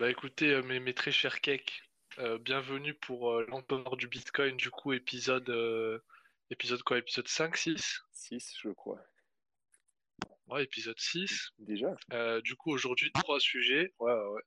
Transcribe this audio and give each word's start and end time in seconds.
Bah 0.00 0.08
écoutez, 0.08 0.54
euh, 0.54 0.62
mes, 0.62 0.80
mes 0.80 0.94
très 0.94 1.12
chers 1.12 1.42
cakes, 1.42 1.82
euh, 2.16 2.38
bienvenue 2.38 2.94
pour 2.94 3.32
euh, 3.32 3.44
l'entonnoir 3.48 3.98
du 3.98 4.08
Bitcoin, 4.08 4.56
du 4.56 4.70
coup, 4.70 4.94
épisode, 4.94 5.50
euh, 5.50 5.98
épisode 6.48 6.82
quoi? 6.82 6.96
Épisode 6.96 7.28
5, 7.28 7.54
6? 7.54 8.00
6, 8.10 8.54
je 8.62 8.70
crois. 8.70 8.98
Ouais, 10.46 10.64
épisode 10.64 10.98
6. 10.98 11.50
Déjà? 11.58 11.94
Du 12.44 12.56
coup, 12.56 12.70
aujourd'hui, 12.70 13.12
trois 13.12 13.40
sujets. 13.40 13.92
Ouais, 13.98 14.14
ouais. 14.14 14.42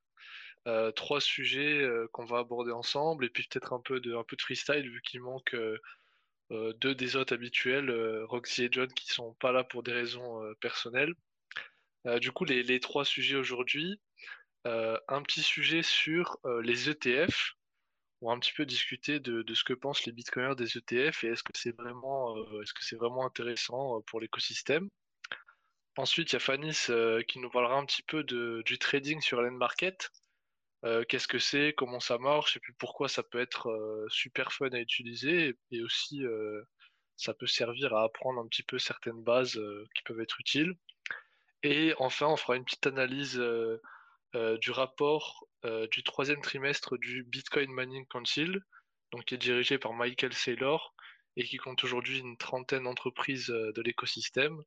ouais. 0.65 0.91
Trois 0.93 1.21
sujets 1.21 1.87
qu'on 2.13 2.25
va 2.25 2.39
aborder 2.39 2.71
ensemble, 2.71 3.23
et 3.23 3.29
puis 3.29 3.47
peut-être 3.47 3.73
un 3.73 3.79
peu 3.79 3.99
de, 3.99 4.15
un 4.15 4.23
peu 4.23 4.35
de 4.35 4.41
freestyle, 4.41 4.89
vu 4.89 5.03
qu'il 5.03 5.21
manque 5.21 5.55
deux 6.49 6.95
des 6.95 7.15
hôtes 7.15 7.31
habituels, 7.31 7.91
Roxy 8.23 8.63
et 8.63 8.69
John, 8.71 8.91
qui 8.91 9.05
sont 9.05 9.35
pas 9.35 9.51
là 9.51 9.63
pour 9.63 9.83
des 9.83 9.93
raisons 9.93 10.41
personnelles. 10.61 11.13
Du 12.21 12.31
coup, 12.31 12.43
les, 12.43 12.63
les 12.63 12.79
trois 12.79 13.05
sujets 13.05 13.35
aujourd'hui. 13.35 14.01
Euh, 14.65 14.97
un 15.09 15.21
petit 15.21 15.41
sujet 15.41 15.83
sur 15.83 16.37
euh, 16.45 16.61
les 16.61 16.89
ETF. 16.89 17.53
On 18.21 18.27
va 18.27 18.33
un 18.33 18.39
petit 18.39 18.53
peu 18.53 18.65
discuter 18.65 19.19
de, 19.19 19.43
ce 19.53 19.63
que 19.65 19.73
pensent 19.73 20.05
les 20.05 20.13
bitcoiners 20.13 20.55
des 20.55 20.77
ETF 20.77 21.25
et 21.25 21.27
est-ce 21.27 21.43
que 21.43 21.51
c'est 21.53 21.75
vraiment, 21.75 22.37
euh, 22.37 22.61
est-ce 22.61 22.95
vraiment 22.95 23.25
intéressant 23.25 24.01
pour 24.07 24.21
l'écosystème. 24.21 24.89
Ensuite, 25.97 26.31
il 26.31 26.33
y 26.33 26.37
a 26.37 26.39
Fanis 26.39 26.87
qui 27.27 27.39
nous 27.39 27.49
parlera 27.49 27.75
un 27.75 27.85
petit 27.85 28.03
peu 28.03 28.23
du 28.23 28.79
trading 28.79 29.19
sur 29.19 29.41
l'end-market. 29.41 30.09
Euh, 30.85 31.03
qu'est-ce 31.03 31.27
que 31.27 31.39
c'est, 31.39 31.73
comment 31.77 31.99
ça 31.99 32.17
marche, 32.17 32.57
et 32.57 32.59
puis 32.59 32.73
pourquoi 32.73 33.09
ça 33.09 33.23
peut 33.23 33.39
être 33.39 34.05
super 34.09 34.53
fun 34.53 34.69
à 34.71 34.79
utiliser, 34.79 35.49
et, 35.49 35.55
et 35.71 35.83
aussi 35.83 36.23
ça 37.15 37.33
peut 37.33 37.45
servir 37.45 37.93
à 37.93 38.03
apprendre 38.03 38.41
un 38.41 38.47
petit 38.47 38.63
peu 38.63 38.79
certaines 38.79 39.21
bases 39.21 39.61
qui 39.93 40.03
peuvent 40.03 40.21
être 40.21 40.39
utiles. 40.39 40.73
Et 41.61 41.93
enfin, 41.99 42.27
on 42.27 42.37
fera 42.37 42.55
une 42.55 42.65
petite 42.65 42.87
analyse 42.87 43.39
euh, 44.35 44.57
du 44.57 44.71
rapport 44.71 45.47
euh, 45.65 45.87
du 45.87 46.03
troisième 46.03 46.41
trimestre 46.41 46.97
du 46.97 47.23
Bitcoin 47.23 47.71
Mining 47.71 48.05
Council, 48.07 48.59
donc 49.11 49.25
qui 49.25 49.35
est 49.35 49.37
dirigé 49.37 49.77
par 49.77 49.93
Michael 49.93 50.33
Saylor 50.33 50.95
et 51.35 51.43
qui 51.43 51.57
compte 51.57 51.83
aujourd'hui 51.83 52.19
une 52.19 52.37
trentaine 52.37 52.83
d'entreprises 52.83 53.49
euh, 53.49 53.71
de 53.73 53.81
l'écosystème. 53.81 54.61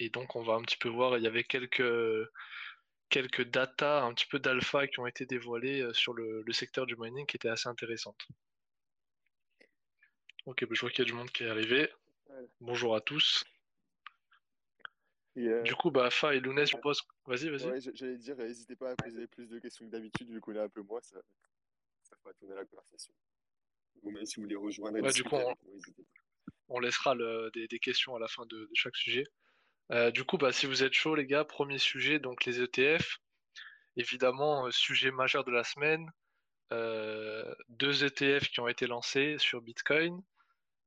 Et 0.00 0.10
donc, 0.10 0.34
on 0.36 0.42
va 0.42 0.54
un 0.54 0.62
petit 0.62 0.76
peu 0.76 0.88
voir, 0.88 1.16
il 1.16 1.22
y 1.24 1.26
avait 1.26 1.44
quelques, 1.44 2.28
quelques 3.08 3.44
datas, 3.44 4.02
un 4.02 4.14
petit 4.14 4.26
peu 4.26 4.38
d'alpha 4.38 4.86
qui 4.88 4.98
ont 5.00 5.06
été 5.06 5.26
dévoilées 5.26 5.88
sur 5.92 6.12
le, 6.12 6.42
le 6.44 6.52
secteur 6.52 6.86
du 6.86 6.96
mining 6.96 7.26
qui 7.26 7.36
étaient 7.36 7.48
assez 7.48 7.68
intéressantes. 7.68 8.26
Ok, 10.46 10.64
bah, 10.64 10.70
je 10.72 10.80
vois 10.80 10.90
qu'il 10.90 11.00
y 11.00 11.02
a 11.02 11.04
du 11.04 11.12
monde 11.12 11.30
qui 11.30 11.44
est 11.44 11.48
arrivé. 11.48 11.88
Bonjour 12.60 12.96
à 12.96 13.00
tous. 13.00 13.44
Et, 15.38 15.46
euh, 15.46 15.62
Du 15.62 15.76
coup, 15.76 15.92
bah, 15.92 16.10
Fa 16.10 16.34
et 16.34 16.40
Lounès, 16.40 16.68
je 16.68 16.72
propose. 16.72 17.02
Vas-y, 17.26 17.48
vas-y. 17.48 17.70
ouais, 17.70 17.80
j'allais 17.94 18.16
dire, 18.16 18.34
euh, 18.40 18.48
n'hésitez 18.48 18.74
pas 18.74 18.90
à 18.90 18.96
poser 18.96 19.28
plus 19.28 19.48
de 19.48 19.60
questions 19.60 19.86
que 19.86 19.90
d'habitude, 19.92 20.28
vu 20.30 20.40
qu'on 20.40 20.54
est 20.54 20.60
un 20.60 20.68
peu 20.68 20.82
moins, 20.82 21.00
ça, 21.00 21.20
ça 22.02 22.16
fera 22.16 22.34
tourner 22.34 22.56
la 22.56 22.64
conversation. 22.64 23.14
Ou 24.02 24.10
même 24.10 24.26
si 24.26 24.36
vous 24.36 24.42
voulez 24.42 24.56
rejoindre 24.56 25.00
Ouais, 25.00 25.12
du 25.12 25.22
coup, 25.22 25.36
on, 26.68 26.80
laissera 26.80 27.14
le- 27.14 27.50
des, 27.54 27.68
des 27.68 27.78
questions 27.78 28.16
à 28.16 28.18
la 28.18 28.26
fin 28.26 28.46
de, 28.46 28.56
de 28.56 28.70
chaque 28.74 28.96
sujet. 28.96 29.24
Euh, 29.92 30.10
du 30.10 30.24
coup, 30.24 30.38
bah, 30.38 30.52
si 30.52 30.66
vous 30.66 30.82
êtes 30.82 30.92
chaud, 30.92 31.14
les 31.14 31.26
gars, 31.26 31.44
premier 31.44 31.78
sujet, 31.78 32.18
donc 32.18 32.44
les 32.44 32.60
ETF. 32.60 33.18
Évidemment, 33.96 34.70
sujet 34.72 35.12
majeur 35.12 35.44
de 35.44 35.52
la 35.52 35.62
semaine. 35.64 36.10
Euh, 36.72 37.54
deux 37.68 38.04
ETF 38.04 38.48
qui 38.48 38.60
ont 38.60 38.68
été 38.68 38.86
lancés 38.86 39.36
sur 39.38 39.62
Bitcoin. 39.62 40.20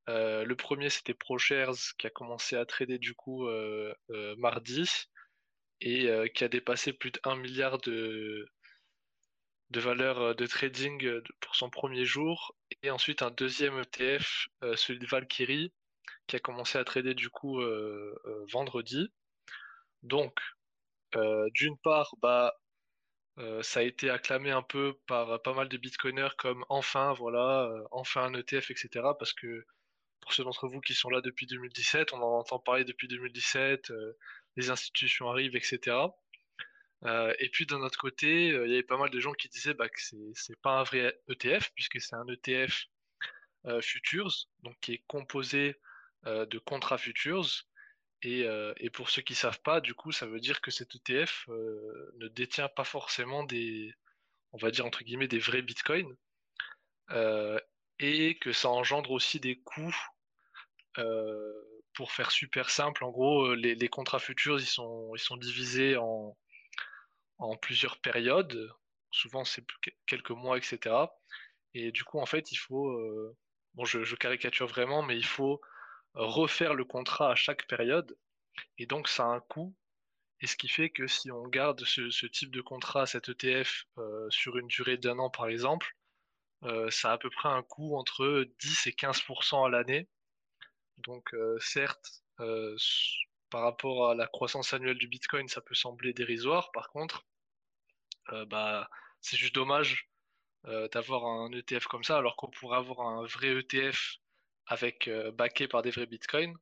Euh, 0.10 0.44
le 0.46 0.56
premier, 0.56 0.90
c'était 0.90 1.14
ProShares 1.14 1.96
qui 1.98 2.08
a 2.08 2.10
commencé 2.10 2.56
à 2.56 2.66
trader 2.66 2.98
du 2.98 3.14
coup 3.14 3.48
euh, 3.48 3.94
euh, 4.10 4.36
mardi 4.38 4.90
et 5.82 6.08
qui 6.36 6.44
a 6.44 6.48
dépassé 6.48 6.94
plus 6.94 7.12
de 7.12 7.20
1 7.24 7.38
milliard 7.38 7.80
de, 7.80 8.46
de 9.72 9.80
valeur 9.80 10.36
de 10.36 10.46
trading 10.46 11.22
pour 11.40 11.56
son 11.56 11.72
premier 11.72 12.06
jour. 12.06 12.56
Et 12.84 12.92
ensuite, 12.92 13.24
un 13.24 13.32
deuxième 13.32 13.80
ETF, 13.80 14.48
celui 14.76 15.00
de 15.00 15.08
Valkyrie, 15.08 15.74
qui 16.28 16.36
a 16.36 16.40
commencé 16.40 16.78
à 16.78 16.84
trader 16.84 17.16
du 17.16 17.32
coup 17.32 17.60
vendredi. 18.52 19.12
Donc, 20.04 20.40
d'une 21.56 21.78
part, 21.80 22.14
bah, 22.22 22.54
ça 23.64 23.80
a 23.80 23.84
été 23.84 24.12
acclamé 24.12 24.52
un 24.52 24.62
peu 24.62 25.00
par 25.08 25.42
pas 25.42 25.54
mal 25.56 25.68
de 25.68 25.78
bitcoiners 25.78 26.36
comme 26.38 26.64
enfin, 26.70 27.14
voilà, 27.14 27.72
enfin 27.90 28.26
un 28.26 28.36
ETF, 28.36 28.70
etc. 28.70 29.16
Parce 29.18 29.34
que 29.34 29.66
pour 30.22 30.34
ceux 30.34 30.44
d'entre 30.44 30.68
vous 30.68 30.80
qui 30.80 30.94
sont 30.94 31.10
là 31.10 31.22
depuis 31.22 31.48
2017, 31.48 32.14
on 32.14 32.22
en 32.22 32.40
entend 32.40 32.60
parler 32.60 32.86
depuis 32.86 33.08
2017, 33.08 33.92
euh, 33.92 34.18
les 34.56 34.70
institutions 34.70 35.30
arrivent, 35.30 35.56
etc. 35.56 35.98
Euh, 37.04 37.34
et 37.40 37.50
puis 37.50 37.66
d'un 37.66 37.82
autre 37.82 37.98
côté, 37.98 38.52
euh, 38.52 38.68
il 38.68 38.72
y 38.72 38.74
avait 38.76 38.84
pas 38.84 38.98
mal 38.98 39.10
de 39.10 39.20
gens 39.20 39.34
qui 39.34 39.50
disaient 39.50 39.74
bah, 39.74 39.90
que 39.90 40.00
c'est 40.34 40.62
pas 40.62 40.80
un 40.80 40.84
vrai 40.84 41.20
ETF 41.28 41.72
puisque 41.76 42.00
c'est 42.00 42.16
un 42.16 42.26
ETF 42.28 42.86
futures, 43.82 44.34
donc 44.64 44.76
qui 44.82 44.94
est 44.94 45.04
composé 45.06 45.76
de 46.26 46.58
contrats 46.58 46.98
futures. 46.98 47.48
Et, 48.24 48.48
et 48.78 48.90
pour 48.90 49.12
ceux 49.12 49.22
qui 49.22 49.36
savent 49.36 49.62
pas, 49.62 49.82
du 49.82 49.94
coup, 49.94 50.12
ça 50.12 50.26
veut 50.26 50.40
dire 50.40 50.62
que 50.62 50.72
cet 50.72 50.96
ETF 50.96 51.48
ne 51.48 52.28
détient 52.28 52.70
pas 52.70 52.84
forcément 52.84 53.44
des, 53.44 53.94
on 54.52 54.58
va 54.58 54.72
dire 54.72 54.88
entre 54.88 55.04
guillemets, 55.04 55.28
des 55.28 55.38
vrais 55.38 55.62
bitcoins, 55.62 56.18
et 58.02 58.38
que 58.40 58.52
ça 58.52 58.70
engendre 58.70 59.12
aussi 59.12 59.40
des 59.40 59.58
coûts. 59.60 59.96
euh, 60.98 61.54
pour 61.94 62.12
faire 62.14 62.32
super 62.32 62.70
simple, 62.70 63.04
en 63.04 63.12
gros, 63.12 63.48
euh, 63.48 63.56
les, 63.56 63.90
contrats 63.90 64.20
futurs, 64.20 64.60
ils 64.60 64.66
sont, 64.66 65.12
ils 65.16 65.20
sont 65.20 65.38
divisés 65.38 65.98
en, 65.98 66.38
en 67.38 67.58
plusieurs 67.58 68.00
périodes. 68.00 68.72
Souvent, 69.12 69.44
c'est 69.46 69.66
que- 69.82 69.92
quelques 70.08 70.32
mois, 70.32 70.58
etc. 70.58 71.14
Et 71.74 71.92
du 71.92 72.04
coup, 72.06 72.20
en 72.20 72.26
fait, 72.26 72.52
il 72.52 72.58
faut, 72.58 72.90
euh, 72.92 73.36
bon, 73.76 73.86
je, 73.86 74.04
je 74.04 74.16
caricature 74.16 74.68
vraiment, 74.68 75.04
mais 75.04 75.18
il 75.18 75.26
faut 75.26 75.62
refaire 76.14 76.74
le 76.76 76.86
contrat 76.86 77.32
à 77.32 77.36
chaque 77.36 77.68
période. 77.68 78.18
Et 78.78 78.86
donc, 78.86 79.08
ça 79.10 79.26
a 79.26 79.28
un 79.28 79.42
coût. 79.42 79.76
Et 80.42 80.48
ce 80.48 80.58
qui 80.58 80.68
fait 80.70 80.90
que 80.90 81.08
si 81.08 81.32
on 81.32 81.44
garde 81.48 81.84
ce, 81.86 82.26
type 82.28 82.52
de 82.52 82.62
contrat, 82.62 83.06
cet 83.06 83.30
ETF, 83.30 83.86
sur 84.30 84.58
une 84.58 84.68
durée 84.68 84.98
d'un 84.98 85.20
an, 85.20 85.30
par 85.30 85.48
exemple, 85.48 85.96
ça 86.90 87.10
a 87.10 87.14
à 87.14 87.18
peu 87.18 87.30
près 87.30 87.50
un 87.50 87.64
coût 87.64 87.96
entre 87.96 88.46
10 88.60 88.88
et 88.88 88.92
15% 88.92 89.66
à 89.66 89.70
l'année. 89.70 90.08
Donc, 90.98 91.34
euh, 91.34 91.58
certes, 91.60 92.24
euh, 92.40 92.76
par 93.50 93.62
rapport 93.64 94.10
à 94.10 94.16
la 94.16 94.28
croissance 94.28 94.74
annuelle 94.74 94.98
du 94.98 95.08
Bitcoin, 95.08 95.48
ça 95.48 95.62
peut 95.62 95.76
sembler 95.76 96.14
dérisoire. 96.14 96.72
Par 96.72 96.90
contre, 96.90 97.26
euh, 98.32 98.46
bah, 98.46 98.90
c'est 99.20 99.38
juste 99.38 99.56
dommage 99.56 100.10
euh, 100.66 100.88
d'avoir 100.90 101.26
un 101.26 101.52
ETF 101.52 101.86
comme 101.86 102.04
ça, 102.04 102.18
alors 102.18 102.36
qu'on 102.36 102.50
pourrait 102.50 102.78
avoir 102.78 103.02
un 103.02 103.26
vrai 103.26 103.60
ETF 103.60 104.18
avec 104.68 105.08
euh, 105.08 105.32
backé 105.32 105.68
par 105.68 105.82
des 105.82 105.92
vrais 105.92 106.06
Bitcoins. 106.06 106.56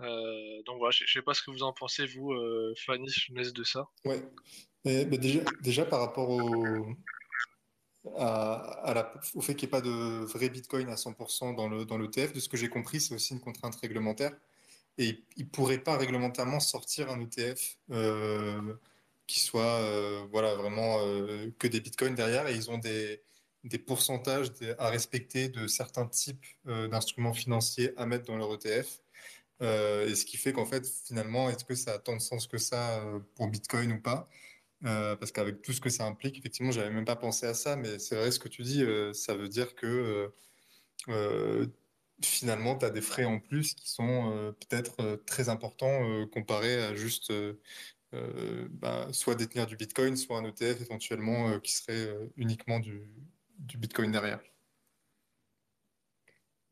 Euh, 0.00 0.62
donc 0.66 0.78
voilà, 0.78 0.90
je, 0.90 1.04
je 1.06 1.12
sais 1.12 1.22
pas 1.22 1.34
ce 1.34 1.42
que 1.42 1.50
vous 1.50 1.62
en 1.62 1.72
pensez, 1.72 2.06
vous, 2.06 2.32
euh, 2.32 2.74
Fanny, 2.76 3.10
Funès, 3.10 3.52
de 3.52 3.62
ça. 3.62 3.88
Ouais. 4.04 4.20
Bah, 4.84 5.16
déjà 5.60 5.84
par 5.84 6.00
rapport 6.00 6.28
au, 6.28 6.86
au 8.04 9.40
fait 9.40 9.54
qu'il 9.54 9.68
n'y 9.68 9.70
ait 9.70 9.78
pas 9.78 9.80
de 9.80 10.24
vrai 10.24 10.48
Bitcoin 10.48 10.88
à 10.88 10.96
100% 10.96 11.54
dans 11.54 11.68
le, 11.68 11.84
dans 11.84 11.98
l'ETF, 11.98 12.32
de 12.32 12.40
ce 12.40 12.48
que 12.48 12.56
j'ai 12.56 12.68
compris, 12.68 13.00
c'est 13.00 13.14
aussi 13.14 13.34
une 13.34 13.40
contrainte 13.40 13.76
réglementaire. 13.76 14.32
Et 14.98 15.24
ils 15.36 15.44
ne 15.44 15.50
pourraient 15.50 15.78
pas 15.78 15.96
réglementairement 15.96 16.60
sortir 16.60 17.10
un 17.10 17.20
ETF 17.20 17.78
euh, 17.90 18.74
qui 19.26 19.40
soit 19.40 19.80
euh, 19.80 20.26
voilà, 20.30 20.54
vraiment 20.54 20.98
euh, 21.00 21.50
que 21.58 21.66
des 21.66 21.80
Bitcoins 21.80 22.14
derrière. 22.14 22.48
Et 22.48 22.54
ils 22.54 22.70
ont 22.70 22.78
des, 22.78 23.22
des 23.64 23.78
pourcentages 23.78 24.48
à 24.78 24.90
respecter 24.90 25.48
de 25.48 25.66
certains 25.66 26.06
types 26.06 26.44
d'instruments 26.64 27.34
financiers 27.34 27.92
à 27.96 28.06
mettre 28.06 28.24
dans 28.26 28.36
leur 28.36 28.52
ETF. 28.54 29.00
Et 29.60 30.14
ce 30.16 30.24
qui 30.24 30.36
fait 30.36 30.52
qu'en 30.52 30.66
fait, 30.66 30.84
finalement, 31.06 31.48
est-ce 31.48 31.64
que 31.64 31.76
ça 31.76 31.92
a 31.92 31.98
tant 32.00 32.16
de 32.16 32.20
sens 32.20 32.48
que 32.48 32.58
ça 32.58 33.00
pour 33.36 33.46
Bitcoin 33.46 33.92
ou 33.92 34.00
pas? 34.00 34.28
Euh, 34.84 35.14
parce 35.16 35.30
qu'avec 35.30 35.62
tout 35.62 35.72
ce 35.72 35.80
que 35.80 35.90
ça 35.90 36.06
implique, 36.06 36.38
effectivement, 36.38 36.72
j'avais 36.72 36.90
même 36.90 37.04
pas 37.04 37.16
pensé 37.16 37.46
à 37.46 37.54
ça, 37.54 37.76
mais 37.76 37.98
c'est 37.98 38.16
vrai 38.16 38.30
ce 38.32 38.40
que 38.40 38.48
tu 38.48 38.62
dis, 38.62 38.82
euh, 38.82 39.12
ça 39.12 39.34
veut 39.34 39.48
dire 39.48 39.76
que 39.76 40.32
euh, 41.08 41.66
finalement, 42.22 42.76
tu 42.76 42.84
as 42.84 42.90
des 42.90 43.00
frais 43.00 43.24
en 43.24 43.38
plus 43.38 43.74
qui 43.74 43.88
sont 43.88 44.54
peut-être 44.60 45.22
très 45.26 45.48
importants 45.48 46.04
euh, 46.08 46.26
comparé 46.26 46.82
à 46.82 46.94
juste 46.94 47.32
bah, 48.12 49.08
soit 49.12 49.36
détenir 49.36 49.66
du 49.66 49.76
Bitcoin, 49.76 50.16
soit 50.16 50.38
un 50.38 50.44
ETF 50.44 50.82
éventuellement 50.82 51.58
qui 51.60 51.72
serait 51.72 52.14
uniquement 52.36 52.80
du, 52.80 53.08
Bitcoin 53.58 54.10
derrière. 54.10 54.40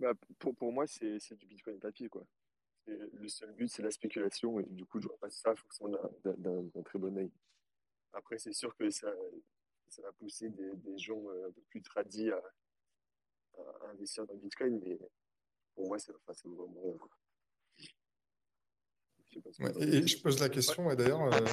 Bah, 0.00 0.12
pour, 0.38 0.72
moi, 0.72 0.86
c'est 0.86 1.34
du 1.36 1.46
Bitcoin 1.46 1.78
papier, 1.78 2.08
quoi. 2.08 2.26
Le 2.86 3.28
seul 3.28 3.52
but, 3.52 3.68
c'est 3.68 3.82
la 3.82 3.90
spéculation, 3.90 4.58
et 4.58 4.64
du 4.64 4.84
coup, 4.84 5.00
je 5.00 5.06
vois 5.06 5.18
pas 5.18 5.30
ça 5.30 5.54
forcément 5.54 5.96
d'un 6.24 6.82
très 6.82 6.98
bon 6.98 7.16
œil. 7.16 7.30
Après, 8.12 8.38
c'est 8.38 8.52
sûr 8.52 8.74
que 8.76 8.90
ça, 8.90 9.12
ça 9.88 10.02
va 10.02 10.12
pousser 10.12 10.48
des, 10.50 10.76
des 10.76 10.98
gens 10.98 11.22
euh, 11.28 11.48
un 11.48 11.52
peu 11.52 11.62
plus 11.68 11.82
tradis 11.82 12.30
à, 12.30 12.42
à 13.58 13.90
investir 13.90 14.26
dans 14.26 14.34
le 14.34 14.40
Bitcoin, 14.40 14.80
mais 14.84 14.98
pour 15.74 15.88
moi, 15.88 15.98
c'est 15.98 16.12
enfin, 16.12 16.32
c'est 16.34 16.48
vraiment. 16.48 16.98
et, 19.80 20.06
je 20.06 20.22
pose 20.22 20.40
la 20.40 20.48
question, 20.48 20.92
d'ailleurs, 20.94 21.22
euh, 21.22 21.46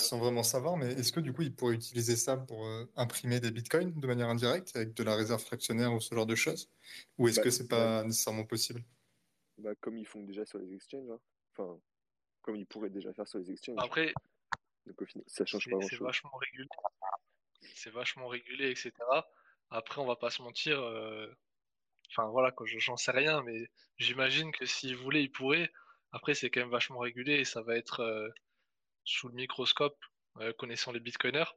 sans 0.00 0.18
vraiment 0.18 0.42
savoir, 0.42 0.76
mais 0.76 0.92
est-ce 0.92 1.12
que 1.12 1.20
du 1.20 1.32
coup, 1.32 1.42
ils 1.42 1.54
pourraient 1.54 1.74
utiliser 1.74 2.16
ça 2.16 2.36
pour 2.36 2.66
euh, 2.66 2.84
imprimer 2.96 3.40
des 3.40 3.50
bitcoins 3.50 3.92
de 3.92 4.06
manière 4.06 4.28
indirecte 4.28 4.74
avec 4.76 4.94
de 4.94 5.02
la 5.02 5.16
réserve 5.16 5.42
fractionnaire 5.42 5.92
ou 5.92 6.00
ce 6.00 6.14
genre 6.14 6.26
de 6.26 6.34
choses? 6.34 6.70
Ou 7.18 7.28
est-ce 7.28 7.40
que 7.40 7.48
bah, 7.48 7.50
c'est 7.50 7.68
pas 7.68 8.04
nécessairement 8.04 8.44
possible? 8.44 8.84
Bah, 9.58 9.74
Comme 9.80 9.98
ils 9.98 10.06
font 10.06 10.22
déjà 10.22 10.44
sur 10.44 10.58
les 10.58 10.72
exchanges, 10.74 11.10
hein. 11.10 11.20
enfin, 11.52 11.80
comme 12.42 12.56
ils 12.56 12.66
pourraient 12.66 12.90
déjà 12.90 13.12
faire 13.12 13.26
sur 13.26 13.38
les 13.38 13.50
exchanges. 13.50 13.78
Après, 13.78 14.12
Donc, 14.86 15.02
au 15.02 15.06
final, 15.06 15.24
ça 15.26 15.44
change 15.44 15.68
pas 15.68 15.80
C'est 15.82 15.98
vachement 15.98 16.36
régulé. 16.36 16.68
C'est 17.74 17.90
vachement 17.90 18.28
régulé, 18.28 18.70
etc. 18.70 18.92
Après, 19.70 20.00
on 20.00 20.06
va 20.06 20.16
pas 20.16 20.30
se 20.30 20.42
mentir. 20.42 20.80
Euh, 20.80 21.26
enfin, 22.10 22.28
voilà, 22.28 22.52
quoi, 22.52 22.66
j'en 22.66 22.96
sais 22.96 23.10
rien, 23.10 23.42
mais 23.42 23.68
j'imagine 23.98 24.52
que 24.52 24.64
s'ils 24.64 24.96
voulaient, 24.96 25.24
ils 25.24 25.32
pourraient. 25.32 25.70
Après, 26.12 26.34
c'est 26.34 26.50
quand 26.50 26.60
même 26.60 26.70
vachement 26.70 27.00
régulé 27.00 27.34
et 27.34 27.44
ça 27.44 27.62
va 27.62 27.76
être 27.76 28.00
euh, 28.00 28.28
sous 29.04 29.28
le 29.28 29.34
microscope, 29.34 29.98
euh, 30.38 30.52
connaissant 30.54 30.92
les 30.92 31.00
bitcoiners. 31.00 31.52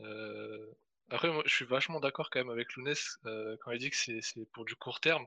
Euh, 0.00 0.74
après, 1.10 1.30
moi, 1.30 1.42
je 1.46 1.54
suis 1.54 1.64
vachement 1.64 2.00
d'accord 2.00 2.30
quand 2.30 2.40
même 2.40 2.50
avec 2.50 2.74
Lounès 2.74 3.18
quand 3.22 3.70
il 3.70 3.78
dit 3.78 3.90
que 3.90 3.96
c'est 3.96 4.46
pour 4.52 4.64
du 4.64 4.74
court 4.74 5.00
terme. 5.00 5.26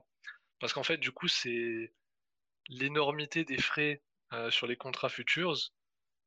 Parce 0.60 0.72
qu'en 0.72 0.82
fait, 0.82 0.98
du 0.98 1.12
coup, 1.12 1.28
c'est 1.28 1.92
l'énormité 2.68 3.44
des 3.44 3.60
frais 3.60 4.02
sur 4.50 4.66
les 4.66 4.76
contrats 4.76 5.08
futures. 5.08 5.56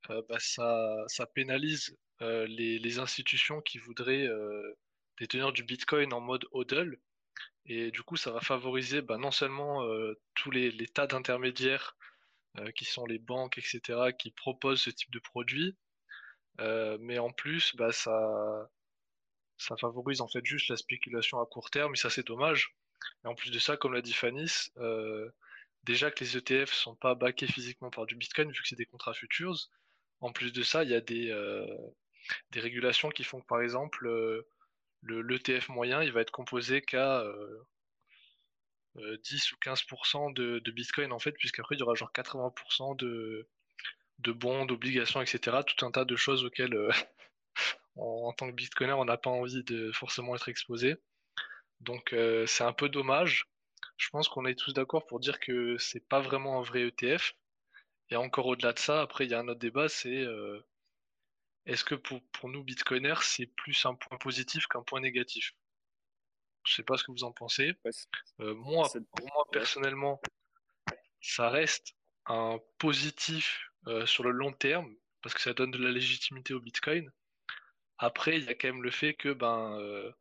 Bah, 0.09 0.37
ça, 0.39 1.03
ça, 1.07 1.25
pénalise 1.25 1.97
les, 2.21 2.79
les, 2.79 2.99
institutions 2.99 3.61
qui 3.61 3.77
voudraient 3.77 4.27
détenir 5.19 5.51
du 5.51 5.63
bitcoin 5.63 6.13
en 6.13 6.21
mode 6.21 6.45
hodl. 6.51 6.97
Et 7.65 7.91
du 7.91 8.03
coup, 8.03 8.15
ça 8.15 8.31
va 8.31 8.41
favoriser 8.41 9.01
bah, 9.01 9.17
non 9.17 9.31
seulement 9.31 9.83
tous 10.35 10.51
les, 10.51 10.71
les 10.71 10.87
tas 10.87 11.07
d'intermédiaires 11.07 11.95
euh, 12.59 12.71
qui 12.71 12.85
sont 12.85 13.05
les 13.05 13.19
banques, 13.19 13.57
etc., 13.57 14.13
qui 14.17 14.31
proposent 14.31 14.81
ce 14.83 14.89
type 14.89 15.11
de 15.11 15.19
produit. 15.19 15.75
Euh, 16.61 16.97
mais 17.01 17.19
en 17.19 17.31
plus, 17.31 17.75
bah, 17.75 17.91
ça, 17.91 18.69
ça 19.57 19.75
favorise 19.77 20.21
en 20.21 20.27
fait 20.29 20.45
juste 20.45 20.69
la 20.69 20.77
spéculation 20.77 21.39
à 21.41 21.45
court 21.45 21.69
terme, 21.69 21.93
et 21.93 21.97
ça 21.97 22.09
c'est 22.09 22.25
dommage. 22.25 22.73
Et 23.23 23.27
en 23.27 23.35
plus 23.35 23.51
de 23.51 23.59
ça, 23.59 23.75
comme 23.77 23.93
l'a 23.93 24.01
dit 24.01 24.13
Fanis, 24.13 24.69
euh, 24.77 25.29
déjà 25.83 26.11
que 26.11 26.23
les 26.23 26.37
ETF 26.37 26.71
sont 26.71 26.95
pas 26.95 27.15
backés 27.15 27.47
physiquement 27.47 27.89
par 27.89 28.05
du 28.05 28.15
Bitcoin 28.15 28.51
vu 28.51 28.61
que 28.61 28.67
c'est 28.67 28.77
des 28.77 28.85
contrats 28.85 29.13
futures. 29.13 29.69
En 30.21 30.31
plus 30.31 30.53
de 30.53 30.63
ça, 30.63 30.83
il 30.83 30.89
y 30.89 30.95
a 30.95 31.01
des, 31.01 31.33
des 32.51 32.59
régulations 32.59 33.09
qui 33.09 33.23
font 33.23 33.41
que 33.41 33.45
par 33.45 33.61
exemple 33.61 34.03
le 34.03 35.21
l'ETF 35.21 35.69
moyen, 35.69 36.03
il 36.03 36.11
va 36.11 36.21
être 36.21 36.31
composé 36.31 36.81
qu'à 36.81 37.23
10 38.95 38.97
euh, 38.97 39.17
ou 39.53 39.57
15% 39.63 40.33
de, 40.33 40.71
Bitcoin 40.71 41.11
en 41.11 41.19
fait, 41.19 41.33
puisqu'après 41.33 41.75
il 41.75 41.79
y 41.79 41.83
aura 41.83 41.95
genre 41.95 42.11
80% 42.13 42.97
de, 42.97 43.47
bons, 44.31 44.65
d'obligations, 44.65 45.21
etc. 45.21 45.59
Tout 45.65 45.85
un 45.85 45.91
tas 45.91 46.05
de 46.05 46.15
choses 46.15 46.43
auxquelles 46.43 46.73
euh, 46.73 46.91
en, 47.95 48.33
tant 48.33 48.47
que 48.49 48.55
Bitcoiner 48.55 48.93
on 48.93 49.05
n'a 49.05 49.17
pas 49.17 49.29
envie 49.29 49.63
de 49.63 49.91
forcément 49.91 50.35
être 50.35 50.49
exposé. 50.49 50.95
Donc 51.81 52.13
euh, 52.13 52.45
c'est 52.47 52.63
un 52.63 52.73
peu 52.73 52.89
dommage. 52.89 53.47
Je 53.97 54.09
pense 54.09 54.27
qu'on 54.27 54.45
est 54.45 54.55
tous 54.55 54.73
d'accord 54.73 55.05
pour 55.05 55.19
dire 55.19 55.39
que 55.39 55.77
c'est 55.77 56.05
pas 56.07 56.19
vraiment 56.19 56.59
un 56.59 56.63
vrai 56.63 56.87
ETF. 56.87 57.33
Et 58.09 58.15
encore 58.15 58.45
au-delà 58.45 58.73
de 58.73 58.79
ça, 58.79 59.01
après 59.01 59.25
il 59.25 59.31
y 59.31 59.33
a 59.33 59.39
un 59.39 59.47
autre 59.47 59.59
débat, 59.59 59.89
c'est 59.89 60.25
est-ce 61.65 61.83
que 61.83 61.95
pour, 61.95 62.21
pour 62.31 62.49
nous 62.49 62.63
Bitcoiners 62.63 63.21
c'est 63.21 63.47
plus 63.47 63.85
un 63.85 63.95
point 63.95 64.17
positif 64.17 64.67
qu'un 64.67 64.83
point 64.83 65.01
négatif? 65.01 65.53
Je 66.65 66.73
sais 66.73 66.83
pas 66.83 66.97
ce 66.97 67.03
que 67.03 67.11
vous 67.11 67.23
en 67.23 67.31
pensez. 67.31 67.73
Euh, 68.39 68.55
moi, 68.55 68.89
pour 69.15 69.27
moi, 69.33 69.45
personnellement, 69.51 70.19
ça 71.21 71.49
reste 71.49 71.95
un 72.25 72.59
positif 72.79 73.69
euh, 73.87 74.05
sur 74.05 74.23
le 74.23 74.31
long 74.31 74.51
terme 74.51 74.93
parce 75.21 75.35
que 75.35 75.41
ça 75.41 75.53
donne 75.53 75.71
de 75.71 75.77
la 75.77 75.91
légitimité 75.91 76.53
au 76.53 76.59
Bitcoin. 76.59 77.11
Après, 77.97 78.37
il 78.37 78.45
y 78.45 78.49
a 78.49 78.55
quand 78.55 78.67
même 78.67 78.83
le 78.83 78.91
fait 78.91 79.13
que 79.13 79.31
ben 79.31 79.79
euh, 79.79 80.11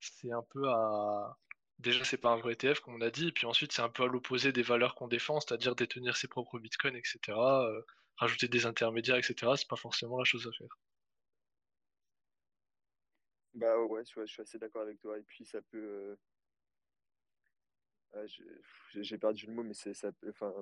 c'est 0.00 0.32
un 0.32 0.42
peu 0.50 0.68
à 0.68 1.36
déjà 1.80 2.04
c'est 2.04 2.18
pas 2.18 2.30
un 2.30 2.36
vrai 2.36 2.52
ETF 2.54 2.80
comme 2.80 2.94
on 2.94 3.00
a 3.00 3.10
dit, 3.10 3.28
et 3.28 3.32
puis 3.32 3.46
ensuite 3.46 3.72
c'est 3.72 3.82
un 3.82 3.88
peu 3.88 4.04
à 4.04 4.06
l'opposé 4.06 4.52
des 4.52 4.62
valeurs 4.62 4.94
qu'on 4.94 5.08
défend, 5.08 5.40
c'est-à-dire 5.40 5.74
détenir 5.74 6.16
ses 6.16 6.28
propres 6.28 6.58
bitcoins, 6.58 6.96
etc. 6.96 7.38
rajouter 8.16 8.48
des 8.48 8.66
intermédiaires, 8.66 9.16
etc. 9.16 9.52
C'est 9.56 9.68
pas 9.68 9.76
forcément 9.76 10.18
la 10.18 10.24
chose 10.24 10.46
à 10.46 10.52
faire. 10.52 10.78
Bah 13.54 13.76
ouais, 13.78 14.02
je, 14.04 14.26
suis 14.26 14.42
assez 14.42 14.58
d'accord 14.58 14.82
avec 14.82 15.00
toi. 15.00 15.18
Et 15.18 15.22
puis 15.22 15.44
ça 15.44 15.60
peut. 15.62 15.78
Euh, 15.78 16.16
ah, 18.12 18.24
j'ai 18.94 19.18
perdu 19.18 19.46
le 19.46 19.52
mot, 19.52 19.62
mais 19.62 19.74
c'est 19.74 19.94
ça 19.94 20.12
peut. 20.12 20.30
Enfin, 20.30 20.52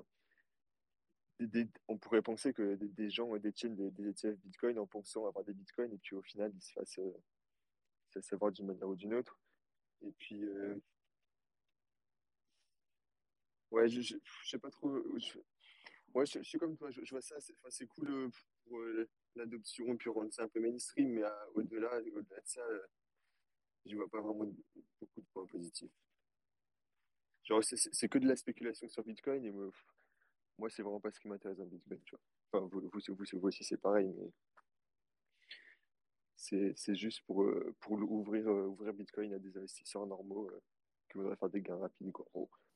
on 1.86 1.98
pourrait 1.98 2.22
penser 2.22 2.52
que 2.52 2.74
des, 2.74 3.10
gens 3.10 3.36
détiennent 3.36 3.76
des, 3.76 4.08
ETF 4.08 4.36
Bitcoin 4.38 4.78
en 4.78 4.86
pensant 4.86 5.26
avoir 5.26 5.44
des 5.44 5.52
Bitcoins 5.52 5.92
et 5.92 5.98
puis 5.98 6.16
au 6.16 6.22
final 6.22 6.52
ils 6.52 6.60
se 6.60 6.72
fassent, 6.72 6.98
euh, 6.98 8.20
savoir 8.20 8.50
d'une 8.50 8.66
manière 8.66 8.88
ou 8.88 8.96
d'une 8.96 9.14
autre. 9.14 9.38
Et 10.02 10.12
puis. 10.12 10.44
Euh, 10.44 10.80
ouais, 13.70 13.88
je, 13.88 14.00
je, 14.00 14.16
sais 14.44 14.58
pas 14.58 14.70
trop. 14.70 14.90
Ouais, 16.14 16.26
je, 16.26 16.42
suis 16.42 16.58
comme 16.58 16.76
toi, 16.76 16.90
je, 16.90 17.00
vois 17.10 17.20
ça, 17.20 17.36
c'est 17.68 17.86
cool 17.86 18.30
pour 18.64 18.80
l'adoption, 19.34 19.96
puis 19.96 20.10
rendre 20.10 20.32
ça 20.32 20.44
un 20.44 20.48
peu 20.48 20.60
mainstream, 20.60 21.10
mais 21.10 21.22
au-delà 21.54 21.98
au 21.98 22.22
-delà 22.22 22.40
de 22.40 22.46
ça, 22.46 22.62
je 23.84 23.94
vois 23.96 24.08
pas 24.08 24.20
vraiment 24.20 24.50
beaucoup 25.00 25.20
de 25.20 25.26
points 25.32 25.46
positifs. 25.46 25.92
Genre, 27.44 27.62
c'est 27.64 28.08
que 28.08 28.18
de 28.18 28.28
la 28.28 28.36
spéculation 28.36 28.88
sur 28.88 29.02
Bitcoin, 29.04 29.44
et 29.44 29.50
moi, 29.50 29.70
moi 30.58 30.70
c'est 30.70 30.82
vraiment 30.82 31.00
pas 31.00 31.10
ce 31.10 31.20
qui 31.20 31.28
m'intéresse 31.28 31.58
dans 31.58 31.66
Bitcoin, 31.66 32.00
tu 32.04 32.14
vois. 32.14 32.20
Enfin, 32.52 32.66
vous, 32.66 32.90
vous, 32.92 33.00
vous, 33.14 33.46
aussi, 33.46 33.64
c'est 33.64 33.76
pareil, 33.76 34.12
mais 34.16 34.32
c'est 36.74 36.94
juste 36.94 37.22
pour, 37.26 37.44
pour 37.80 37.92
ouvrir, 37.92 38.46
ouvrir 38.48 38.94
Bitcoin 38.94 39.34
à 39.34 39.38
des 39.38 39.56
investisseurs 39.56 40.06
normaux 40.06 40.50
qui 41.10 41.18
voudraient 41.18 41.36
faire 41.36 41.50
des 41.50 41.60
gains 41.62 41.78
rapides, 41.78 42.12
quoi, 42.12 42.26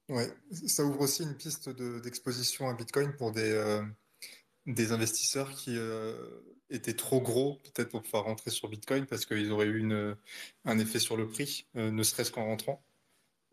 Ouais, 0.09 0.29
ça 0.67 0.85
ouvre 0.85 1.01
aussi 1.01 1.23
une 1.23 1.37
piste 1.37 1.69
d'exposition 1.71 2.69
à 2.69 2.75
Bitcoin 2.75 3.15
pour 3.17 3.33
des, 3.33 3.83
des 4.67 4.93
investisseurs 4.93 5.53
qui 5.53 5.77
euh, 5.77 6.15
étaient 6.71 6.95
trop 6.95 7.21
gros 7.21 7.57
peut-être 7.65 7.91
pour 7.91 8.03
pouvoir 8.03 8.25
rentrer 8.25 8.51
sur 8.51 8.69
Bitcoin 8.69 9.07
parce 9.07 9.27
qu'ils 9.27 9.51
auraient 9.51 9.67
eu 9.67 9.93
un 10.65 10.79
effet 10.79 10.99
sur 10.99 11.17
le 11.17 11.27
prix, 11.29 11.67
euh, 11.77 11.91
ne 11.91 12.03
serait-ce 12.03 12.31
qu'en 12.31 12.45
rentrant. 12.45 12.85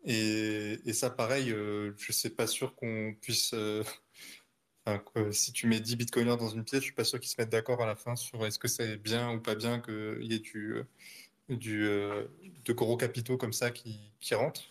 Et, 0.04 0.92
ça, 0.94 1.10
pareil, 1.10 1.52
euh, 1.52 1.92
je 1.98 2.10
ne 2.10 2.14
suis 2.14 2.30
pas 2.30 2.46
sûr 2.46 2.74
qu'on 2.74 3.14
puisse... 3.20 3.54
si 5.32 5.52
tu 5.52 5.66
mets 5.66 5.80
10 5.80 5.96
bitcoiners 5.96 6.36
dans 6.36 6.48
une 6.48 6.64
pièce, 6.64 6.80
je 6.80 6.86
suis 6.86 6.94
pas 6.94 7.04
sûr 7.04 7.20
qu'ils 7.20 7.30
se 7.30 7.36
mettent 7.38 7.50
d'accord 7.50 7.82
à 7.82 7.86
la 7.86 7.96
fin 7.96 8.16
sur 8.16 8.44
est-ce 8.46 8.58
que 8.58 8.68
c'est 8.68 8.96
bien 8.96 9.32
ou 9.34 9.40
pas 9.40 9.54
bien 9.54 9.80
qu'il 9.80 10.24
y 10.24 10.34
ait 10.34 10.38
du, 10.38 10.74
du, 11.48 11.82
de 11.84 12.72
gros 12.72 12.96
capitaux 12.96 13.36
comme 13.36 13.52
ça 13.52 13.70
qui, 13.70 14.12
qui 14.20 14.34
rentrent. 14.34 14.70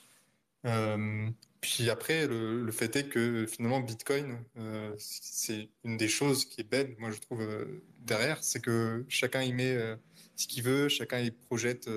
Puis 1.61 1.89
après, 1.89 2.25
le, 2.27 2.71
fait 2.71 2.95
est 2.95 3.09
que 3.09 3.45
finalement, 3.45 3.81
Bitcoin, 3.81 4.43
euh, 4.57 4.93
c'est 4.97 5.69
une 5.83 5.97
des 5.97 6.07
choses 6.07 6.45
qui 6.45 6.61
est 6.61 6.63
belle, 6.63 6.95
moi 6.99 7.11
je 7.11 7.19
trouve, 7.19 7.41
euh, 7.41 7.83
derrière, 7.99 8.41
c'est 8.43 8.61
que 8.61 9.05
chacun 9.09 9.41
y 9.41 9.51
met 9.51 9.73
euh, 9.75 9.95
ce 10.37 10.47
qu'il 10.47 10.63
veut, 10.63 10.87
chacun 10.87 11.19
y 11.19 11.31
projette 11.31 11.89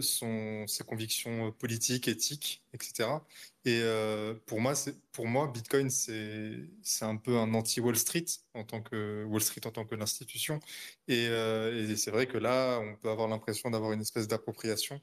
son, 0.00 0.66
ses 0.66 0.82
convictions 0.82 1.52
politiques, 1.52 2.08
éthiques, 2.08 2.64
etc. 2.72 3.08
Et 3.64 3.82
pour, 4.46 4.60
moi, 4.60 4.74
pour 5.12 5.28
moi, 5.28 5.46
Bitcoin, 5.46 5.90
c'est 5.90 6.68
un 7.02 7.16
peu 7.16 7.38
un 7.38 7.54
anti-Wall 7.54 7.96
Street, 7.96 8.24
en 8.54 8.64
tant 8.64 8.82
que 8.82 9.24
Wall 9.24 9.40
Street 9.40 9.60
en 9.66 9.70
tant 9.70 9.84
que 9.84 9.94
l'institution. 9.94 10.58
Et, 11.06 11.26
et 11.26 11.96
c'est 11.96 12.10
vrai 12.10 12.26
que 12.26 12.36
là, 12.36 12.80
on 12.80 12.96
peut 12.96 13.10
avoir 13.10 13.28
l'impression 13.28 13.70
d'avoir 13.70 13.92
une 13.92 14.00
espèce 14.00 14.26
d'appropriation. 14.26 15.00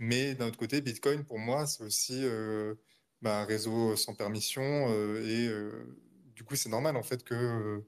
Mais 0.00 0.34
d'un 0.34 0.48
autre 0.48 0.56
côté, 0.56 0.80
Bitcoin, 0.80 1.24
pour 1.24 1.38
moi, 1.38 1.66
c'est 1.66 1.84
aussi 1.84 2.24
euh, 2.24 2.74
bah, 3.20 3.42
un 3.42 3.44
réseau 3.44 3.96
sans 3.96 4.14
permission. 4.14 4.62
Euh, 4.62 5.22
et 5.26 5.46
euh, 5.46 5.94
du 6.34 6.42
coup, 6.42 6.56
c'est 6.56 6.70
normal, 6.70 6.96
en 6.96 7.02
fait, 7.02 7.22
que, 7.22 7.84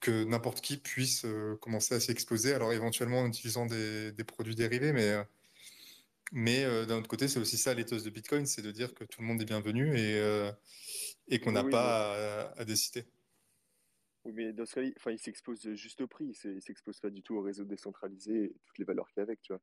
que 0.00 0.24
n'importe 0.24 0.60
qui 0.60 0.76
puisse 0.76 1.24
commencer 1.62 1.94
à 1.94 2.00
s'y 2.00 2.10
exposer. 2.10 2.52
Alors, 2.52 2.74
éventuellement, 2.74 3.20
en 3.20 3.28
utilisant 3.28 3.64
des, 3.64 4.12
des 4.12 4.24
produits 4.24 4.54
dérivés, 4.54 4.92
mais, 4.92 5.14
mais 6.32 6.64
d'un 6.84 6.98
autre 6.98 7.08
côté, 7.08 7.28
c'est 7.28 7.40
aussi 7.40 7.56
ça 7.56 7.72
l'éthos 7.72 8.04
de 8.04 8.10
Bitcoin, 8.10 8.44
c'est 8.44 8.60
de 8.60 8.70
dire 8.70 8.92
que 8.92 9.04
tout 9.04 9.22
le 9.22 9.26
monde 9.26 9.40
est 9.40 9.46
bienvenu 9.46 9.98
et, 9.98 10.50
et 11.28 11.40
qu'on 11.40 11.52
n'a 11.52 11.64
pas 11.64 12.52
à, 12.58 12.64
décider. 12.66 13.06
Oui, 14.26 14.32
mais 14.34 14.52
dans 14.52 14.66
ce 14.66 14.74
cas, 14.74 14.86
enfin, 14.98 15.12
il 15.12 15.18
s'expose 15.18 15.66
juste 15.76 16.02
au 16.02 16.08
prix, 16.08 16.26
il 16.44 16.54
ne 16.56 16.60
s'expose 16.60 17.00
pas 17.00 17.08
du 17.08 17.22
tout 17.22 17.36
au 17.36 17.40
réseau 17.40 17.64
décentralisé 17.64 18.44
et 18.44 18.56
toutes 18.66 18.78
les 18.78 18.84
valeurs 18.84 19.08
qu'il 19.08 19.16
y 19.16 19.20
a 19.20 19.22
avec, 19.22 19.40
tu 19.40 19.54
vois. 19.54 19.62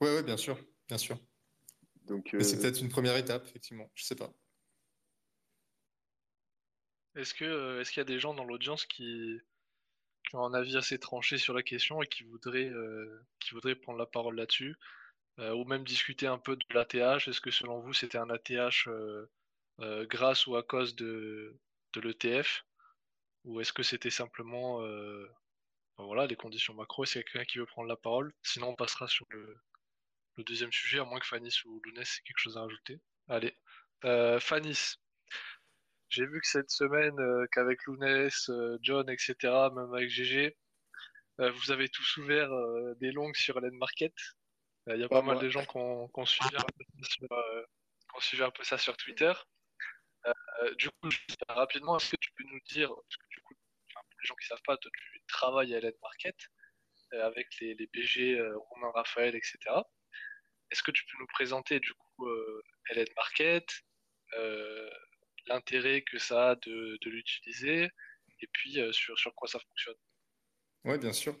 Oui, 0.00 0.08
ouais, 0.08 0.22
bien 0.22 0.36
sûr, 0.36 0.58
bien 0.88 0.98
sûr. 0.98 1.18
Donc, 2.06 2.28
c'est 2.40 2.56
euh, 2.56 2.60
peut-être 2.60 2.80
une 2.80 2.88
première 2.88 3.16
étape, 3.16 3.44
effectivement. 3.46 3.90
Je 3.94 4.04
sais 4.04 4.14
pas. 4.14 4.32
Est-ce 7.16 7.34
que 7.34 7.44
euh, 7.44 7.80
est-ce 7.80 7.90
qu'il 7.90 8.00
y 8.00 8.02
a 8.02 8.04
des 8.04 8.18
gens 8.18 8.32
dans 8.32 8.44
l'audience 8.44 8.86
qui, 8.86 9.38
ont 10.32 10.44
un 10.44 10.54
avis 10.54 10.76
assez 10.76 10.98
tranché 10.98 11.36
sur 11.38 11.54
la 11.54 11.62
question 11.62 12.02
et 12.02 12.06
qui 12.06 12.22
voudraient 12.22 12.68
euh, 12.68 13.26
qui 13.40 13.54
voudraient 13.54 13.74
prendre 13.74 13.98
la 13.98 14.06
parole 14.06 14.36
là-dessus 14.36 14.76
ou 15.38 15.64
même 15.66 15.84
discuter 15.84 16.26
un 16.26 16.38
peu 16.38 16.56
de 16.56 16.64
l'ATH 16.74 17.28
Est-ce 17.28 17.40
que 17.40 17.52
selon 17.52 17.78
vous 17.78 17.92
c'était 17.92 18.18
un 18.18 18.28
ATH 18.28 18.88
grâce 20.08 20.48
ou 20.48 20.56
à 20.56 20.64
cause 20.64 20.96
de, 20.96 21.56
de 21.92 22.00
l'ETF 22.00 22.64
Ou 23.44 23.60
est-ce 23.60 23.72
que 23.72 23.84
c'était 23.84 24.10
simplement 24.10 24.80
ben 24.80 26.04
voilà, 26.04 26.26
les 26.26 26.34
conditions 26.34 26.74
macro 26.74 27.04
Est-ce 27.04 27.12
qu'il 27.12 27.20
y 27.20 27.22
a 27.22 27.30
quelqu'un 27.30 27.44
qui 27.44 27.58
veut 27.58 27.66
prendre 27.66 27.88
la 27.88 27.96
parole? 27.96 28.34
Sinon, 28.42 28.70
on 28.70 28.74
passera 28.74 29.06
sur 29.06 29.26
le, 29.30 29.56
le 30.38 30.44
deuxième 30.44 30.72
sujet, 30.72 31.00
à 31.00 31.04
moins 31.04 31.18
que 31.18 31.26
Fanis 31.26 31.60
ou 31.66 31.80
Lounès 31.84 32.08
aient 32.08 32.22
quelque 32.22 32.38
chose 32.38 32.56
à 32.56 32.62
rajouter. 32.62 32.98
Allez, 33.28 33.54
Fanis, 34.40 34.96
j'ai 36.10 36.26
vu 36.26 36.40
que 36.40 36.46
cette 36.46 36.70
semaine, 36.70 37.18
euh, 37.20 37.46
qu'avec 37.52 37.84
Lounès, 37.84 38.48
euh, 38.48 38.78
John, 38.80 39.08
etc., 39.10 39.36
même 39.74 39.92
avec 39.92 40.08
GG, 40.08 40.56
euh, 41.40 41.50
vous 41.50 41.70
avez 41.70 41.88
tous 41.88 42.16
ouvert 42.16 42.50
des 42.96 43.12
longues 43.12 43.36
sur 43.36 43.58
Ellen 43.58 43.76
Market. 43.76 44.14
Il 44.86 44.98
y 44.98 45.04
a 45.04 45.08
pas, 45.08 45.20
mal 45.20 45.38
de 45.38 45.50
gens 45.50 45.64
qui 45.66 45.76
ont, 45.76 46.08
suivi 46.24 46.56
un 48.42 48.50
peu 48.50 48.64
ça 48.64 48.78
sur 48.78 48.96
Twitter. 48.96 49.32
du 50.78 50.88
coup, 50.88 51.10
rapidement, 51.48 51.98
est-ce 51.98 52.12
que 52.12 52.16
tu 52.16 52.30
peux 52.32 52.44
nous 52.44 52.60
dire, 52.70 52.88
parce 52.88 53.16
que 53.18 53.26
du 53.28 53.40
coup, 53.42 53.54
les 53.54 54.26
gens 54.26 54.34
qui 54.34 54.46
ne 54.46 54.48
savent 54.48 54.62
pas, 54.64 54.78
toi, 54.78 54.90
tu 54.94 55.20
travailles 55.28 55.74
à 55.74 55.78
Ellen 55.78 55.92
Market 56.02 56.36
avec 57.12 57.48
les, 57.60 57.74
les 57.74 57.86
BG, 57.86 58.40
Romain 58.70 58.90
Raphaël, 58.92 59.36
etc. 59.36 59.58
Est-ce 60.70 60.82
que 60.82 60.90
tu 60.90 61.04
peux 61.04 61.18
nous 61.18 61.26
présenter 61.26 61.80
du 61.80 61.92
coup 61.94 62.28
Ellen 62.90 63.06
Market, 63.16 63.66
l'intérêt 65.48 66.02
que 66.02 66.18
ça 66.18 66.50
a 66.50 66.54
de, 66.56 66.98
l'utiliser 67.06 67.90
et 68.40 68.46
puis 68.52 68.80
euh, 68.80 68.92
sur, 68.92 69.18
sur 69.18 69.34
quoi 69.34 69.48
ça 69.48 69.58
fonctionne? 69.58 69.94
Oui, 70.84 70.96
bien 70.98 71.12
sûr. 71.12 71.36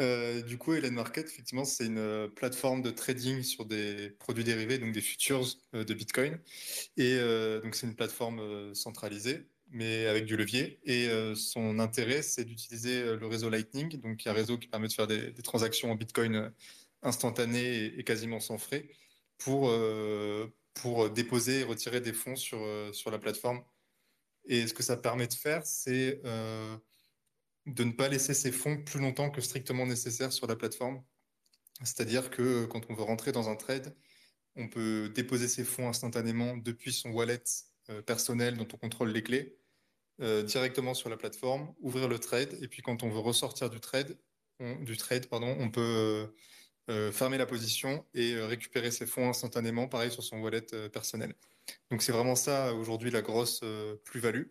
Euh, 0.00 0.42
du 0.42 0.58
coup, 0.58 0.74
Hélène 0.74 0.94
Market, 0.94 1.26
effectivement, 1.26 1.64
c'est 1.64 1.86
une 1.86 1.98
euh, 1.98 2.28
plateforme 2.28 2.82
de 2.82 2.90
trading 2.90 3.42
sur 3.42 3.64
des 3.64 4.10
produits 4.10 4.44
dérivés, 4.44 4.78
donc 4.78 4.92
des 4.92 5.00
futures 5.00 5.46
de 5.72 5.94
Bitcoin. 5.94 6.38
Et 6.98 7.16
donc, 7.62 7.74
c'est 7.74 7.86
une 7.86 7.96
plateforme 7.96 8.74
centralisée, 8.74 9.46
mais 9.70 10.06
avec 10.06 10.26
du 10.26 10.36
levier. 10.36 10.78
Et 10.84 11.08
son 11.34 11.78
intérêt, 11.78 12.22
c'est 12.22 12.44
d'utiliser 12.44 13.16
le 13.16 13.26
réseau 13.26 13.48
Lightning, 13.48 13.98
donc 13.98 14.26
un 14.26 14.32
réseau 14.32 14.58
qui 14.58 14.68
permet 14.68 14.88
de 14.88 14.92
faire 14.92 15.06
des, 15.06 15.32
transactions 15.42 15.90
en 15.90 15.94
Bitcoin 15.94 16.52
instantanées 17.02 17.98
et, 17.98 18.04
quasiment 18.04 18.40
sans 18.40 18.58
frais, 18.58 18.88
pour, 19.38 19.70
pour 20.74 21.10
déposer 21.10 21.60
et 21.60 21.64
retirer 21.64 22.00
des 22.00 22.12
fonds 22.12 22.36
sur, 22.36 22.58
euh, 22.60 22.92
sur 22.92 23.10
la 23.10 23.18
plateforme. 23.18 23.62
Et 24.44 24.66
ce 24.66 24.74
que 24.74 24.82
ça 24.82 24.96
permet 24.96 25.26
de 25.26 25.34
faire, 25.34 25.64
c'est 25.66 26.20
euh, 26.24 26.76
de 27.66 27.84
ne 27.84 27.92
pas 27.92 28.08
laisser 28.08 28.34
ces 28.34 28.52
fonds 28.52 28.82
plus 28.82 29.00
longtemps 29.00 29.30
que 29.30 29.40
strictement 29.40 29.86
nécessaire 29.86 30.32
sur 30.32 30.46
la 30.46 30.56
plateforme. 30.56 31.02
C'est-à-dire 31.84 32.30
que 32.30 32.42
euh, 32.42 32.66
quand 32.66 32.90
on 32.90 32.94
veut 32.94 33.04
rentrer 33.04 33.32
dans 33.32 33.48
un 33.48 33.56
trade, 33.56 33.94
on 34.56 34.68
peut 34.68 35.10
déposer 35.14 35.48
ses 35.48 35.64
fonds 35.64 35.88
instantanément 35.88 36.56
depuis 36.56 36.92
son 36.92 37.10
wallet 37.10 37.42
personnel 38.06 38.56
dont 38.56 38.68
on 38.72 38.76
contrôle 38.76 39.10
les 39.10 39.22
clés, 39.22 39.56
directement 40.44 40.92
sur 40.92 41.08
la 41.08 41.16
plateforme, 41.16 41.74
ouvrir 41.80 42.06
le 42.06 42.18
trade, 42.18 42.58
et 42.60 42.68
puis 42.68 42.82
quand 42.82 43.02
on 43.02 43.08
veut 43.08 43.18
ressortir 43.18 43.70
du 43.70 43.80
trade, 43.80 44.18
du 44.60 44.96
trade 44.98 45.26
pardon, 45.26 45.56
on 45.58 45.70
peut 45.70 46.32
euh, 46.90 47.12
fermer 47.12 47.38
la 47.38 47.46
position 47.46 48.04
et 48.12 48.34
euh, 48.34 48.46
récupérer 48.46 48.90
ses 48.90 49.06
fonds 49.06 49.28
instantanément, 49.28 49.86
pareil 49.86 50.10
sur 50.10 50.24
son 50.24 50.40
wallet 50.40 50.66
euh, 50.72 50.88
personnel. 50.88 51.32
Donc 51.92 52.02
c'est 52.02 52.10
vraiment 52.10 52.34
ça 52.34 52.74
aujourd'hui 52.74 53.12
la 53.12 53.22
grosse 53.22 53.60
plus-value. 54.04 54.46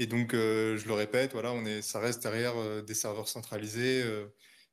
Et 0.00 0.06
donc 0.06 0.32
je 0.32 0.86
le 0.86 0.92
répète, 0.92 1.32
voilà, 1.32 1.52
on 1.52 1.64
est, 1.64 1.82
ça 1.82 2.00
reste 2.00 2.22
derrière 2.22 2.82
des 2.82 2.94
serveurs 2.94 3.28
centralisés 3.28 4.02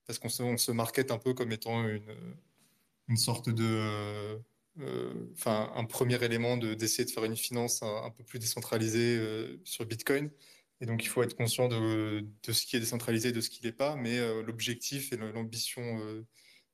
parce 0.08 0.18
qu'on 0.18 0.30
se, 0.30 0.42
on 0.42 0.74
market 0.74 1.12
un 1.12 1.20
peu 1.20 1.34
comme 1.36 1.52
étant 1.52 1.88
une, 1.88 2.02
une 3.08 3.18
sorte 3.18 3.50
de, 3.50 4.40
enfin 5.34 5.72
un 5.76 5.86
premier 5.86 6.24
élément 6.24 6.58
d'essayer 6.58 7.06
de, 7.06 7.12
faire 7.12 7.26
une 7.26 7.38
finance 7.38 7.84
un, 7.84 8.10
peu 8.10 8.24
plus 8.24 8.40
décentralisée 8.40 9.60
sur 9.64 9.86
Bitcoin. 9.86 10.32
Et 10.82 10.88
donc, 10.88 11.04
il 11.04 11.08
faut 11.08 11.22
être 11.22 11.36
conscient 11.36 11.68
de, 11.68 12.26
de, 12.44 12.52
ce 12.52 12.66
qui 12.66 12.78
est 12.78 12.80
décentralisé, 12.80 13.32
de 13.32 13.42
ce 13.42 13.52
qui 13.52 13.64
n'est 13.64 13.74
pas. 13.74 13.96
Mais 13.96 14.18
l'objectif 14.42 15.14
et 15.14 15.18
l'ambition 15.18 16.26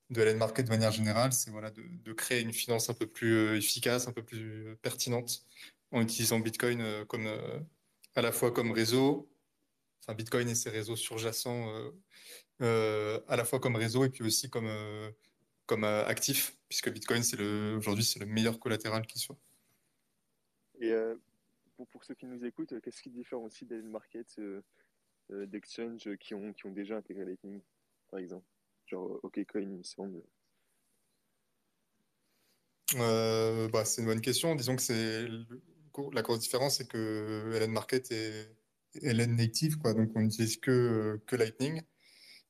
de 0.10 0.22
Ellen 0.22 0.38
Market 0.38 0.66
de 0.66 0.70
manière 0.70 0.92
générale, 0.92 1.34
c'est 1.34 1.52
voilà, 1.52 1.72
de, 1.72 2.14
créer 2.14 2.42
une 2.42 2.54
finance 2.54 2.90
un 2.90 2.94
peu 2.94 3.08
plus 3.08 3.34
euh, 3.36 3.58
efficace, 3.58 4.08
un 4.08 4.12
peu 4.12 4.24
plus 4.24 4.68
euh, 4.68 4.76
pertinente 4.82 5.46
en 5.92 6.02
utilisant 6.02 6.40
Bitcoin 6.40 6.82
euh, 6.82 7.06
comme, 7.06 7.28
à 8.16 8.22
la 8.22 8.32
fois 8.32 8.52
comme 8.52 8.72
réseau, 8.72 9.30
enfin 10.02 10.14
Bitcoin 10.14 10.48
et 10.50 10.56
ses 10.56 10.70
réseaux 10.70 10.96
surjacents 10.96 11.70
à 12.60 13.36
la 13.36 13.46
fois 13.46 13.60
comme 13.60 13.76
réseau 13.76 14.06
et 14.06 14.10
puis 14.10 14.24
aussi 14.24 14.50
comme, 14.50 14.70
comme 15.66 15.84
actif, 15.84 16.58
puisque 16.70 16.90
Bitcoin, 16.92 17.22
aujourd'hui, 17.78 18.04
c'est 18.04 18.20
le 18.20 18.26
meilleur 18.26 18.60
collatéral 18.60 19.06
qui 19.06 19.20
soit. 19.20 19.38
Et 20.80 20.94
pour, 21.76 21.88
pour, 21.88 22.04
ceux 22.04 22.16
qui 22.16 22.26
nous 22.26 22.46
écoutent, 22.46 22.80
qu'est-ce 22.82 23.02
qui 23.02 23.10
différencie 23.10 23.68
d'Ellen 23.68 23.90
Market 23.90 24.40
d'exchange 25.30 26.16
qui 26.18 26.34
ont, 26.34 26.54
qui 26.54 26.66
ont 26.66 26.72
déjà 26.72 26.98
intégré 26.98 27.26
Lightning, 27.26 27.62
par 28.10 28.20
exemple? 28.20 28.46
Genre 28.86 29.20
OKCoin, 29.24 29.62
il 29.62 29.70
me 29.70 29.84
semble. 29.84 30.22
Euh, 32.96 33.68
bah, 33.70 33.86
c'est 33.86 34.02
une 34.02 34.08
bonne 34.08 34.22
question. 34.22 34.56
Disons 34.56 34.76
que 34.76 34.82
c'est 34.82 35.28
la 36.14 36.22
grosse 36.22 36.40
différence, 36.40 36.78
c'est 36.78 36.88
que 36.88 37.52
LN 37.60 37.72
Market 37.72 38.12
est 38.12 38.56
LN 39.02 39.36
native, 39.36 39.78
quoi. 39.78 39.94
Donc 39.94 40.12
on 40.16 40.22
n'utilise 40.22 40.58
que, 40.58 41.20
que 41.26 41.36
Lightning. 41.36 41.82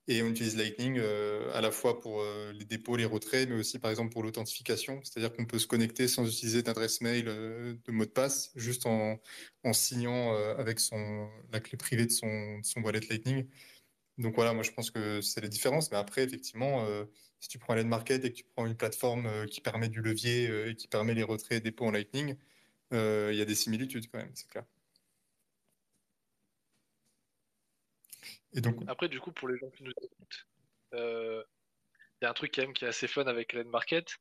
Et 0.07 0.21
on 0.21 0.27
utilise 0.27 0.55
Lightning 0.55 0.99
euh, 0.99 1.51
à 1.55 1.61
la 1.61 1.71
fois 1.71 1.99
pour 1.99 2.21
euh, 2.21 2.51
les 2.53 2.65
dépôts, 2.65 2.95
les 2.95 3.05
retraits, 3.05 3.49
mais 3.49 3.55
aussi 3.55 3.79
par 3.79 3.89
exemple 3.89 4.11
pour 4.11 4.21
l'authentification. 4.21 4.99
C'est-à-dire 5.03 5.33
qu'on 5.33 5.45
peut 5.45 5.57
se 5.57 5.65
connecter 5.65 6.07
sans 6.07 6.27
utiliser 6.27 6.61
d'adresse 6.61 7.01
mail, 7.01 7.25
de 7.25 7.91
mot 7.91 8.05
de 8.05 8.11
passe, 8.11 8.51
juste 8.55 8.85
en, 8.85 9.19
en 9.63 9.73
signant 9.73 10.35
avec 10.57 10.79
son, 10.79 11.27
la 11.51 11.59
clé 11.59 11.77
privée 11.77 12.05
de 12.05 12.11
son, 12.11 12.59
de 12.59 12.65
son 12.65 12.81
wallet 12.81 12.99
Lightning. 13.09 13.47
Donc 14.17 14.35
voilà, 14.35 14.53
moi 14.53 14.63
je 14.63 14.71
pense 14.71 14.91
que 14.91 15.21
c'est 15.21 15.41
la 15.41 15.47
différence. 15.47 15.91
Mais 15.91 15.97
après, 15.97 16.23
effectivement, 16.23 16.85
euh, 16.85 17.05
si 17.39 17.49
tu 17.49 17.59
prends 17.59 17.73
Ellen 17.73 17.87
Market 17.87 18.23
et 18.23 18.31
que 18.31 18.37
tu 18.37 18.43
prends 18.43 18.65
une 18.65 18.77
plateforme 18.77 19.25
euh, 19.25 19.45
qui 19.45 19.61
permet 19.61 19.89
du 19.89 20.01
levier 20.01 20.47
euh, 20.49 20.71
et 20.71 20.75
qui 20.75 20.87
permet 20.87 21.13
les 21.13 21.23
retraits 21.23 21.57
et 21.57 21.61
dépôts 21.61 21.85
en 21.85 21.91
Lightning, 21.91 22.37
il 22.91 23.35
y 23.35 23.41
a 23.41 23.45
des 23.45 23.55
similitudes 23.55 24.09
quand 24.09 24.19
même, 24.19 24.31
c'est 24.35 24.47
clair. 24.47 24.63
Et 28.53 28.61
donc... 28.61 28.77
Après, 28.87 29.09
du 29.09 29.19
coup, 29.19 29.33
pour 29.33 29.49
les 29.49 29.57
gens 29.57 29.69
qui 29.69 29.83
nous 29.83 29.91
écoutent, 29.91 30.47
il 30.93 32.21
y 32.21 32.25
a 32.25 32.29
un 32.29 32.33
truc 32.33 32.53
quand 32.55 32.61
même 32.61 32.73
qui 32.73 32.85
est 32.85 32.87
assez 32.87 33.09
fun 33.09 33.25
avec 33.25 33.53
Ellen 33.53 33.67
Market, 33.67 34.15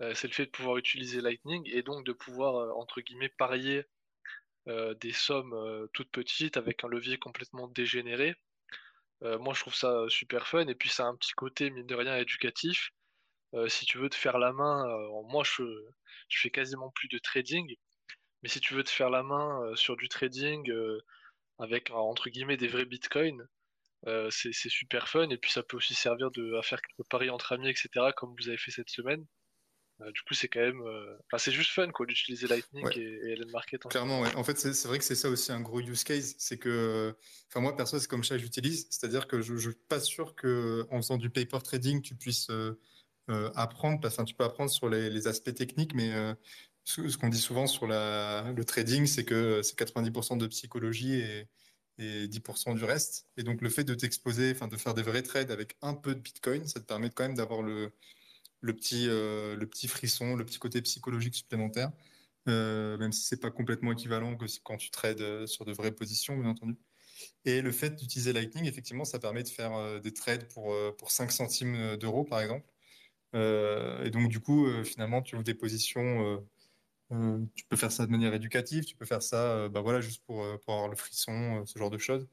c'est 0.00 0.24
le 0.24 0.34
fait 0.34 0.44
de 0.44 0.50
pouvoir 0.50 0.76
utiliser 0.76 1.22
Lightning 1.22 1.66
et 1.72 1.82
donc 1.82 2.04
de 2.04 2.12
pouvoir, 2.12 2.76
entre 2.76 3.00
guillemets, 3.00 3.30
parier 3.30 3.86
des 4.66 5.12
sommes 5.12 5.88
toutes 5.94 6.10
petites 6.10 6.58
avec 6.58 6.84
un 6.84 6.88
levier 6.88 7.16
complètement 7.16 7.66
dégénéré 7.66 8.36
euh, 9.22 9.38
moi, 9.38 9.54
je 9.54 9.60
trouve 9.60 9.74
ça 9.74 10.04
super 10.08 10.46
fun. 10.46 10.66
Et 10.68 10.74
puis, 10.74 10.88
ça 10.88 11.04
a 11.04 11.08
un 11.08 11.16
petit 11.16 11.32
côté, 11.32 11.70
mine 11.70 11.86
de 11.86 11.94
rien, 11.94 12.16
éducatif. 12.16 12.90
Euh, 13.54 13.68
si 13.68 13.86
tu 13.86 13.98
veux 13.98 14.10
te 14.10 14.16
faire 14.16 14.38
la 14.38 14.52
main, 14.52 14.86
euh, 14.88 15.22
moi, 15.28 15.44
je, 15.44 15.62
je 16.28 16.40
fais 16.40 16.50
quasiment 16.50 16.90
plus 16.92 17.08
de 17.08 17.18
trading. 17.18 17.74
Mais 18.42 18.48
si 18.48 18.60
tu 18.60 18.74
veux 18.74 18.84
te 18.84 18.90
faire 18.90 19.10
la 19.10 19.22
main 19.22 19.74
sur 19.74 19.96
du 19.96 20.08
trading 20.08 20.70
avec, 21.58 21.90
entre 21.90 22.30
guillemets, 22.30 22.56
des 22.56 22.68
vrais 22.68 22.84
bitcoins, 22.86 23.48
c'est 24.30 24.52
super 24.52 25.08
fun. 25.08 25.28
Et 25.30 25.38
puis, 25.38 25.50
ça 25.50 25.62
peut 25.62 25.76
aussi 25.76 25.94
servir 25.94 26.30
de, 26.30 26.54
à 26.54 26.62
faire 26.62 26.80
quelques 26.82 27.08
paris 27.08 27.30
entre 27.30 27.52
amis, 27.52 27.68
etc., 27.68 28.12
comme 28.16 28.34
vous 28.38 28.48
avez 28.48 28.58
fait 28.58 28.70
cette 28.70 28.90
semaine. 28.90 29.26
Euh, 30.00 30.12
du 30.12 30.22
coup, 30.22 30.34
c'est 30.34 30.48
quand 30.48 30.60
même. 30.60 30.80
Euh, 30.80 31.16
enfin, 31.26 31.38
c'est 31.38 31.50
juste 31.50 31.72
fun 31.72 31.90
quoi 31.90 32.06
d'utiliser 32.06 32.46
Lightning 32.46 32.86
et, 32.94 33.00
et 33.00 33.32
Ellen 33.32 33.50
Market. 33.50 33.84
En 33.84 33.88
Clairement, 33.88 34.20
ouais. 34.20 34.34
En 34.36 34.44
fait, 34.44 34.58
c'est 34.58 34.86
vrai 34.86 34.98
que 34.98 35.04
c'est 35.04 35.16
ça 35.16 35.28
aussi 35.28 35.50
un 35.50 35.60
gros 35.60 35.80
use 35.80 36.04
case. 36.04 36.34
C'est 36.38 36.58
que. 36.58 37.16
Enfin, 37.48 37.60
moi, 37.60 37.76
perso, 37.76 37.98
c'est 37.98 38.08
comme 38.08 38.24
ça 38.24 38.36
que 38.36 38.42
j'utilise. 38.42 38.86
C'est-à-dire 38.90 39.26
que 39.26 39.40
je 39.40 39.54
ne 39.54 39.58
suis 39.58 39.74
pas 39.88 40.00
sûr 40.00 40.36
qu'en 40.36 40.96
faisant 40.98 41.16
du 41.16 41.30
paper 41.30 41.58
trading, 41.62 42.00
tu 42.00 42.14
puisses 42.14 42.50
euh, 42.50 42.76
apprendre. 43.56 44.00
Enfin, 44.06 44.24
tu 44.24 44.34
peux 44.34 44.44
apprendre 44.44 44.70
sur 44.70 44.88
les, 44.88 45.26
aspects 45.26 45.54
techniques, 45.54 45.94
mais 45.94 46.12
ce, 46.84 47.16
qu'on 47.16 47.28
dit 47.28 47.40
souvent 47.40 47.66
sur 47.66 47.86
la, 47.88 48.52
le 48.56 48.64
trading, 48.64 49.06
c'est 49.06 49.24
que 49.24 49.62
c'est 49.62 49.76
90% 49.78 50.38
de 50.38 50.46
psychologie 50.46 51.14
et, 51.14 51.48
et 51.98 52.28
10% 52.28 52.76
du 52.76 52.84
reste. 52.84 53.26
Et 53.36 53.42
donc, 53.42 53.62
le 53.62 53.68
fait 53.68 53.84
de 53.84 53.94
t'exposer, 53.94 54.52
enfin, 54.52 54.68
de 54.68 54.76
faire 54.76 54.94
des 54.94 55.02
vrais 55.02 55.22
trades 55.22 55.50
avec 55.50 55.76
un 55.82 55.94
peu 55.94 56.14
de 56.14 56.20
Bitcoin, 56.20 56.66
ça 56.68 56.78
te 56.78 56.84
permet 56.86 57.10
quand 57.10 57.24
même 57.24 57.36
d'avoir 57.36 57.62
le 57.62 57.92
le 58.60 58.74
petit, 58.74 59.06
euh, 59.08 59.56
le 59.56 59.66
petit 59.66 59.88
frisson, 59.88 60.36
le 60.36 60.44
petit 60.44 60.58
côté 60.58 60.82
psychologique 60.82 61.34
supplémentaire, 61.34 61.92
euh, 62.48 62.96
même 62.98 63.12
si 63.12 63.22
c'est 63.22 63.40
pas 63.40 63.50
complètement 63.50 63.92
équivalent 63.92 64.36
que 64.36 64.46
quand 64.64 64.76
tu 64.76 64.90
trades 64.90 65.20
euh, 65.20 65.46
sur 65.46 65.64
de 65.64 65.72
vraies 65.72 65.92
positions, 65.92 66.36
bien 66.36 66.50
entendu. 66.50 66.76
Et 67.44 67.62
le 67.62 67.72
fait 67.72 67.96
d'utiliser 67.96 68.32
Lightning, 68.32 68.66
effectivement, 68.66 69.04
ça 69.04 69.18
permet 69.18 69.42
de 69.42 69.48
faire 69.48 70.00
des 70.00 70.12
trades 70.14 70.46
pour, 70.48 70.74
pour 70.98 71.10
5 71.10 71.32
centimes 71.32 71.96
d'euros, 71.96 72.24
par 72.24 72.40
exemple. 72.40 72.64
et 73.34 74.10
donc, 74.10 74.28
du 74.28 74.40
coup, 74.40 74.68
finalement, 74.84 75.22
tu 75.22 75.34
ouvres 75.34 75.44
des 75.44 75.54
positions. 75.54 76.46
tu 77.10 77.64
peux 77.68 77.76
faire 77.76 77.90
ça 77.92 78.06
de 78.06 78.12
manière 78.12 78.34
éducative, 78.34 78.84
tu 78.84 78.96
peux 78.96 79.06
faire 79.06 79.22
ça 79.22 79.68
bah 79.68 79.80
voilà, 79.80 80.00
juste 80.00 80.22
pour, 80.26 80.44
pour 80.60 80.74
avoir 80.74 80.88
le 80.88 80.96
frisson, 80.96 81.64
ce 81.66 81.76
genre 81.76 81.90
de 81.90 81.98
choses. 81.98 82.28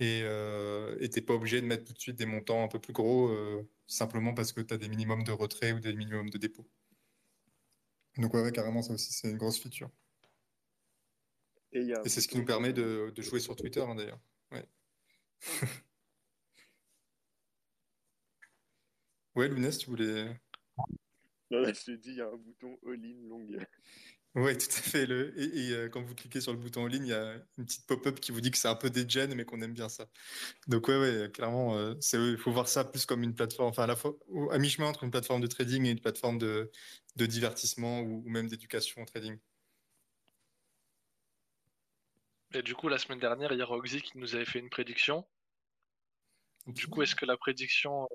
Et 0.00 0.22
tu 1.02 1.10
n'es 1.14 1.22
pas 1.22 1.34
obligé 1.34 1.60
de 1.60 1.66
mettre 1.66 1.84
tout 1.84 1.92
de 1.92 2.00
suite 2.00 2.16
des 2.16 2.26
montants 2.26 2.64
un 2.64 2.68
peu 2.68 2.78
plus 2.78 2.94
gros 2.94 3.30
simplement 3.86 4.34
parce 4.34 4.52
que 4.52 4.60
tu 4.60 4.74
as 4.74 4.78
des 4.78 4.88
minimums 4.88 5.24
de 5.24 5.32
retrait 5.32 5.72
ou 5.72 5.80
des 5.80 5.94
minimums 5.94 6.30
de 6.30 6.38
dépôt. 6.38 6.66
Donc 8.18 8.34
ouais, 8.34 8.50
carrément, 8.52 8.82
ça 8.82 8.94
aussi, 8.94 9.12
c'est 9.12 9.30
une 9.30 9.36
grosse 9.36 9.60
feature. 9.60 9.90
Et, 11.72 11.92
c'est 12.06 12.20
ce 12.22 12.28
qui 12.28 12.38
nous 12.38 12.44
permet 12.44 12.72
de, 12.72 13.12
jouer 13.18 13.40
sur 13.40 13.54
Twitter, 13.56 13.80
hein, 13.80 13.94
d'ailleurs. 13.94 14.20
Ouais. 14.50 14.66
ouais, 19.34 19.48
Lounès, 19.48 19.76
tu 19.76 19.90
voulais. 19.90 20.40
Non, 21.50 21.62
je 21.64 21.84
te 21.84 21.90
dis, 21.90 22.10
il 22.10 22.16
y 22.16 22.22
a 22.22 22.28
un 22.28 22.36
bouton 22.36 22.78
all-in 22.86 23.28
longue. 23.28 23.66
Oui, 24.36 24.56
tout 24.58 24.66
à 24.66 24.82
fait. 24.82 25.06
Le... 25.06 25.32
Et, 25.40 25.72
euh, 25.72 25.88
quand 25.88 26.02
vous 26.02 26.14
cliquez 26.14 26.42
sur 26.42 26.52
le 26.52 26.58
bouton 26.58 26.82
en 26.82 26.86
ligne, 26.86 27.06
il 27.06 27.08
y 27.08 27.14
a 27.14 27.36
une 27.56 27.64
petite 27.64 27.86
pop-up 27.86 28.20
qui 28.20 28.32
vous 28.32 28.42
dit 28.42 28.50
que 28.50 28.58
c'est 28.58 28.68
un 28.68 28.74
peu 28.74 28.90
des 28.90 29.08
gens, 29.08 29.34
mais 29.34 29.46
qu'on 29.46 29.62
aime 29.62 29.72
bien 29.72 29.88
ça. 29.88 30.10
Donc, 30.66 30.88
ouais, 30.88 30.98
ouais 30.98 31.30
clairement, 31.32 31.74
euh, 31.74 31.94
il 32.12 32.36
faut 32.36 32.52
voir 32.52 32.68
ça 32.68 32.84
plus 32.84 33.06
comme 33.06 33.22
une 33.22 33.34
plateforme, 33.34 33.70
enfin, 33.70 33.84
à 33.84 33.86
la 33.86 33.96
fois 33.96 34.14
à 34.50 34.58
mi-chemin 34.58 34.88
entre 34.88 35.04
une 35.04 35.10
plateforme 35.10 35.40
de 35.40 35.46
trading 35.46 35.86
et 35.86 35.90
une 35.90 36.00
plateforme 36.00 36.36
de, 36.36 36.70
divertissement 37.16 38.00
ou, 38.02 38.22
même 38.28 38.46
d'éducation 38.46 39.00
au 39.00 39.06
trading. 39.06 39.38
Et 42.52 42.62
du 42.62 42.74
coup, 42.74 42.88
la 42.88 42.98
semaine 42.98 43.18
dernière, 43.18 43.52
il 43.52 43.58
y 43.58 43.62
a 43.62 43.66
Roxy 43.66 44.02
qui 44.02 44.18
nous 44.18 44.34
avait 44.34 44.44
fait 44.44 44.58
une 44.58 44.70
prédiction. 44.70 45.26
Du 46.66 46.88
coup, 46.88 47.00
est-ce 47.00 47.14
que 47.14 47.24
la 47.24 47.38
prédiction, 47.38 48.06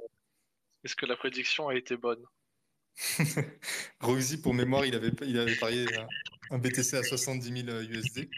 est-ce 0.83 0.95
que 0.95 1.07
la 1.07 1.15
prédiction 1.15 1.67
a 1.67 1.75
été 1.75 1.97
bonne? 1.97 2.23
Roxy, 3.99 4.41
pour 4.41 4.53
mémoire, 4.53 4.85
il 4.85 4.95
avait, 4.95 5.11
il 5.21 5.39
avait 5.39 5.55
parié 5.55 5.85
un 6.51 6.57
BTC 6.57 6.97
à 6.97 7.03
70 7.03 7.65
000 7.65 7.81
USD. 7.81 8.29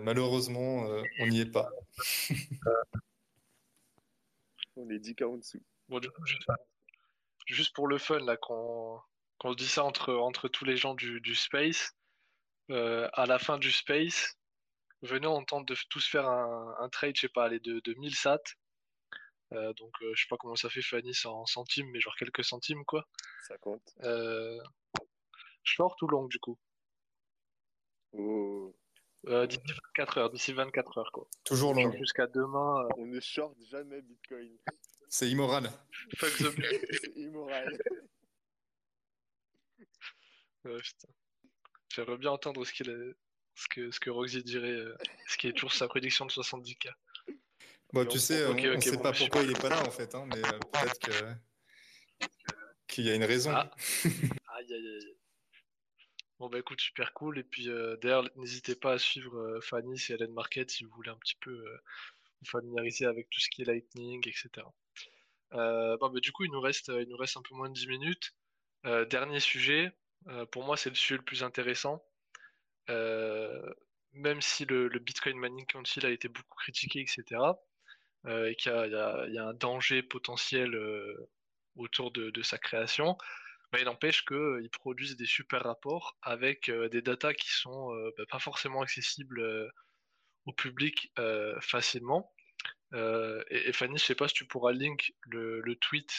malheureusement, 0.00 0.86
euh, 0.86 1.02
on 1.20 1.26
n'y 1.26 1.40
est 1.40 1.50
pas. 1.50 1.70
on 4.76 4.88
est 4.90 4.98
10 4.98 5.14
en 5.24 5.36
dessous. 5.36 5.62
Bon, 5.88 6.00
juste, 7.46 7.74
pour 7.74 7.88
le 7.88 7.98
fun, 7.98 8.20
là, 8.20 8.36
qu'on 8.36 9.02
se 9.44 9.56
dit 9.56 9.66
ça 9.66 9.84
entre, 9.84 10.14
entre 10.14 10.48
tous 10.48 10.64
les 10.64 10.76
gens 10.76 10.94
du, 10.94 11.34
space, 11.34 11.92
euh, 12.70 13.08
à 13.12 13.26
la 13.26 13.38
fin 13.38 13.58
du 13.58 13.70
space, 13.70 14.36
venez, 15.02 15.26
on 15.26 15.44
tente 15.44 15.66
de 15.66 15.76
tous 15.88 16.06
faire 16.06 16.28
un, 16.28 16.88
trade, 16.90 17.16
je 17.16 17.22
sais 17.22 17.28
pas, 17.28 17.44
aller 17.44 17.60
de, 17.60 17.80
de 17.84 17.94
1000 17.94 18.14
sats 18.14 18.38
euh, 19.52 19.72
donc, 19.74 19.92
euh, 20.02 20.12
je 20.14 20.22
sais 20.22 20.28
pas 20.28 20.36
comment 20.36 20.56
ça 20.56 20.70
fait, 20.70 20.82
Fanny, 20.82 21.12
en 21.24 21.44
centimes, 21.46 21.90
mais 21.90 22.00
genre 22.00 22.14
quelques 22.16 22.44
centimes, 22.44 22.84
quoi. 22.84 23.08
Ça 23.48 23.58
compte. 23.58 23.94
Euh, 24.02 24.60
short 25.64 26.00
ou 26.02 26.06
long, 26.06 26.26
du 26.26 26.38
coup 26.38 26.58
oh. 28.12 28.74
D'ici 29.24 29.60
24 29.96 30.18
heures, 30.18 30.30
d'ici 30.30 30.52
24 30.52 30.98
heures, 30.98 31.12
quoi. 31.12 31.26
Toujours 31.44 31.74
long. 31.74 31.92
Jusqu'à 31.92 32.26
demain. 32.26 32.86
On 32.96 33.06
ne 33.06 33.20
short 33.20 33.54
jamais 33.70 34.00
Bitcoin. 34.02 34.56
C'est 35.08 35.28
immoral. 35.28 35.68
Fuck 36.16 36.30
the 36.38 36.52
C'est 37.02 37.16
immoral. 37.16 37.76
J'aimerais 41.92 42.18
bien 42.18 42.30
entendre 42.30 42.64
ce, 42.64 42.72
qu'il 42.72 43.14
ce, 43.56 43.68
que, 43.68 43.90
ce 43.90 43.98
que 43.98 44.10
Roxy 44.10 44.42
dirait, 44.44 44.78
ce 45.26 45.36
qui 45.36 45.48
est 45.48 45.52
toujours 45.52 45.72
sa 45.72 45.88
prédiction 45.88 46.24
de 46.24 46.30
70k. 46.30 46.92
Bon, 47.92 48.06
tu 48.06 48.18
sais, 48.18 48.46
on 48.46 48.54
ne 48.54 48.80
sait 48.80 48.98
pas 48.98 49.12
pourquoi 49.12 49.42
il 49.42 49.48
n'est 49.48 49.58
pas 49.58 49.68
là 49.68 49.82
en 49.84 49.90
fait, 49.90 50.14
hein, 50.14 50.24
mais 50.28 50.38
euh, 50.38 50.58
peut-être 50.72 51.38
qu'il 52.86 53.04
y 53.04 53.10
a 53.10 53.14
une 53.14 53.24
raison. 53.24 53.50
Ah. 53.52 53.70
aïe, 54.04 54.72
aïe, 54.72 54.88
aïe. 54.88 55.16
Bon, 56.38 56.48
bah 56.48 56.58
écoute, 56.58 56.80
super 56.80 57.12
cool. 57.12 57.38
Et 57.38 57.42
puis 57.42 57.68
euh, 57.68 57.96
d'ailleurs, 57.96 58.28
n'hésitez 58.36 58.76
pas 58.76 58.92
à 58.92 58.98
suivre 58.98 59.36
euh, 59.36 59.60
Fanny 59.60 60.00
et 60.08 60.12
Hélène 60.12 60.32
Market 60.32 60.70
si 60.70 60.84
vous 60.84 60.90
voulez 60.90 61.10
un 61.10 61.16
petit 61.16 61.36
peu 61.40 61.52
vous 62.40 62.46
familiariser 62.46 63.06
avec 63.06 63.28
tout 63.28 63.40
ce 63.40 63.48
qui 63.50 63.62
est 63.62 63.64
Lightning, 63.64 64.26
etc. 64.26 64.66
bon, 65.50 66.10
bah, 66.10 66.20
du 66.20 66.30
coup, 66.30 66.44
il 66.44 66.52
nous, 66.52 66.60
reste, 66.60 66.92
il 66.96 67.08
nous 67.08 67.16
reste 67.16 67.36
un 67.36 67.42
peu 67.42 67.54
moins 67.56 67.68
de 67.68 67.74
10 67.74 67.88
minutes. 67.88 68.34
dernier 69.10 69.40
sujet, 69.40 69.92
pour 70.52 70.64
moi, 70.64 70.76
c'est 70.76 70.90
le 70.90 70.94
sujet 70.94 71.16
le 71.16 71.24
plus 71.24 71.42
intéressant. 71.42 72.02
même 72.88 74.40
si 74.40 74.64
le, 74.64 74.88
le 74.88 74.98
Bitcoin 75.00 75.36
Mining 75.38 75.66
Council 75.66 76.06
a 76.06 76.10
été 76.10 76.28
beaucoup 76.28 76.56
critiqué, 76.56 77.00
etc 77.00 77.40
euh, 77.40 77.52
et 78.28 78.54
qu'il 78.56 78.72
y, 78.72 79.38
a 79.38 79.46
un 79.46 79.54
danger 79.54 80.02
potentiel 80.02 80.74
euh, 80.74 81.30
autour 81.76 82.10
de, 82.10 82.42
sa 82.42 82.58
création, 82.58 83.16
bah, 83.72 83.78
il 83.78 83.84
n'empêche 83.84 84.24
qu'ils 84.24 84.70
produisent 84.70 85.16
des 85.16 85.26
super 85.26 85.62
rapports 85.62 86.18
avec 86.22 86.68
euh, 86.68 86.88
des 86.88 87.02
datas 87.02 87.34
qui 87.34 87.50
sont 87.50 87.94
bah, 88.18 88.24
pas 88.30 88.38
forcément 88.38 88.82
accessibles 88.82 89.70
au 90.46 90.52
public 90.52 91.12
facilement. 91.60 92.32
et, 92.92 93.72
Fanny, 93.72 93.98
je 93.98 94.04
sais 94.04 94.14
pas 94.14 94.28
si 94.28 94.34
tu 94.34 94.46
pourras 94.46 94.72
link 94.72 95.14
le, 95.22 95.74
tweet 95.76 96.12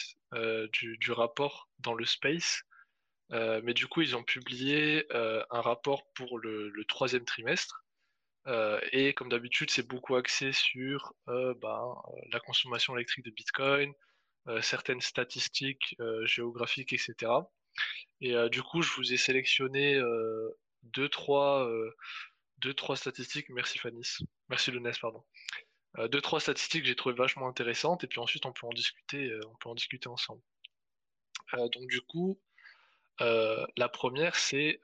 du, 0.72 1.12
rapport 1.12 1.68
dans 1.80 1.94
le 1.94 2.04
space, 2.04 2.62
mais 3.30 3.74
du 3.74 3.86
coup, 3.86 4.00
ils 4.00 4.16
ont 4.16 4.24
publié 4.24 5.06
un 5.12 5.60
rapport 5.60 6.10
pour 6.14 6.38
le 6.38 6.84
troisième 6.88 7.24
trimestre 7.24 7.81
euh, 8.48 8.80
et 8.90 9.14
comme 9.14 9.28
d'habitude, 9.28 9.70
c'est 9.70 9.86
beaucoup 9.86 10.16
axé 10.16 10.52
sur 10.52 11.14
euh, 11.28 11.54
ben, 11.60 11.94
euh, 12.08 12.20
la 12.32 12.40
consommation 12.40 12.96
électrique 12.96 13.24
de 13.24 13.30
Bitcoin, 13.30 13.92
certaines 14.60 15.00
statistiques 15.00 15.94
géographiques, 16.24 16.92
etc. 16.92 17.30
Et 18.20 18.34
du 18.50 18.60
coup, 18.60 18.82
je 18.82 18.92
vous 18.94 19.12
ai 19.12 19.16
sélectionné 19.16 20.00
deux, 20.82 21.08
trois, 21.08 21.70
deux, 22.58 22.74
trois 22.74 22.96
statistiques. 22.96 23.48
Merci 23.50 23.78
Fanny. 23.78 24.02
Merci 24.48 24.72
Lunes, 24.72 24.90
pardon. 25.00 25.24
deux, 26.08 26.20
trois 26.20 26.40
statistiques 26.40 26.82
que 26.82 26.88
j'ai 26.88 26.96
trouvé 26.96 27.14
vachement 27.14 27.46
intéressantes. 27.46 28.02
Et 28.02 28.08
puis 28.08 28.18
ensuite, 28.18 28.44
on 28.44 28.52
peut 28.52 28.66
en 28.66 28.72
discuter, 28.72 29.32
on 29.46 29.54
peut 29.60 29.68
en 29.68 29.76
discuter 29.76 30.08
ensemble. 30.08 30.42
donc 31.52 31.86
du 31.86 32.00
coup, 32.00 32.40
la 33.20 33.88
première, 33.92 34.34
c'est 34.34 34.80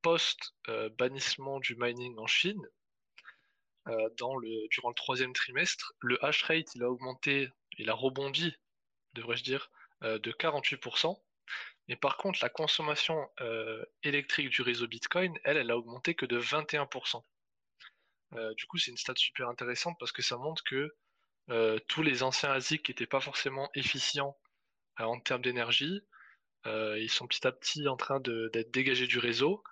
post-bannissement 0.00 1.60
du 1.60 1.76
mining 1.76 2.16
en 2.16 2.26
Chine. 2.26 2.66
Euh, 3.88 4.08
durant 4.16 4.38
le 4.38 4.94
troisième 4.94 5.32
trimestre, 5.32 5.92
le 6.00 6.22
hash 6.24 6.42
rate 6.44 6.74
il 6.74 6.82
a 6.82 6.90
augmenté, 6.90 7.50
il 7.76 7.90
a 7.90 7.94
rebondi, 7.94 8.54
devrais-je 9.12 9.44
dire, 9.44 9.70
euh, 10.02 10.18
de 10.18 10.32
48%. 10.32 11.20
Mais 11.88 11.96
par 11.96 12.16
contre, 12.16 12.38
la 12.42 12.48
consommation 12.48 13.28
euh, 13.42 13.84
électrique 14.02 14.48
du 14.48 14.62
réseau 14.62 14.86
Bitcoin, 14.86 15.38
elle, 15.44 15.58
elle 15.58 15.70
a 15.70 15.76
augmenté 15.76 16.14
que 16.14 16.24
de 16.24 16.40
21%. 16.40 17.22
du 18.56 18.66
coup, 18.66 18.78
c'est 18.78 18.90
une 18.90 18.96
stat 18.96 19.14
super 19.16 19.48
intéressante 19.48 19.96
parce 20.00 20.12
que 20.12 20.22
ça 20.22 20.36
montre 20.36 20.64
que 20.64 20.94
tous 21.88 22.02
les 22.02 22.22
anciens 22.22 22.50
ASIC 22.52 22.82
qui 22.82 22.90
n'étaient 22.90 23.06
pas 23.06 23.20
forcément 23.20 23.70
efficients 23.74 24.36
en 24.98 25.20
termes 25.20 25.42
d'énergie, 25.42 26.00
ils 26.64 27.10
sont 27.10 27.28
petit 27.28 27.46
à 27.46 27.52
petit 27.52 27.86
en 27.86 27.96
train 27.96 28.18
d'être 28.20 28.72
dégagés 28.72 29.06
du 29.06 29.18
réseau 29.18 29.62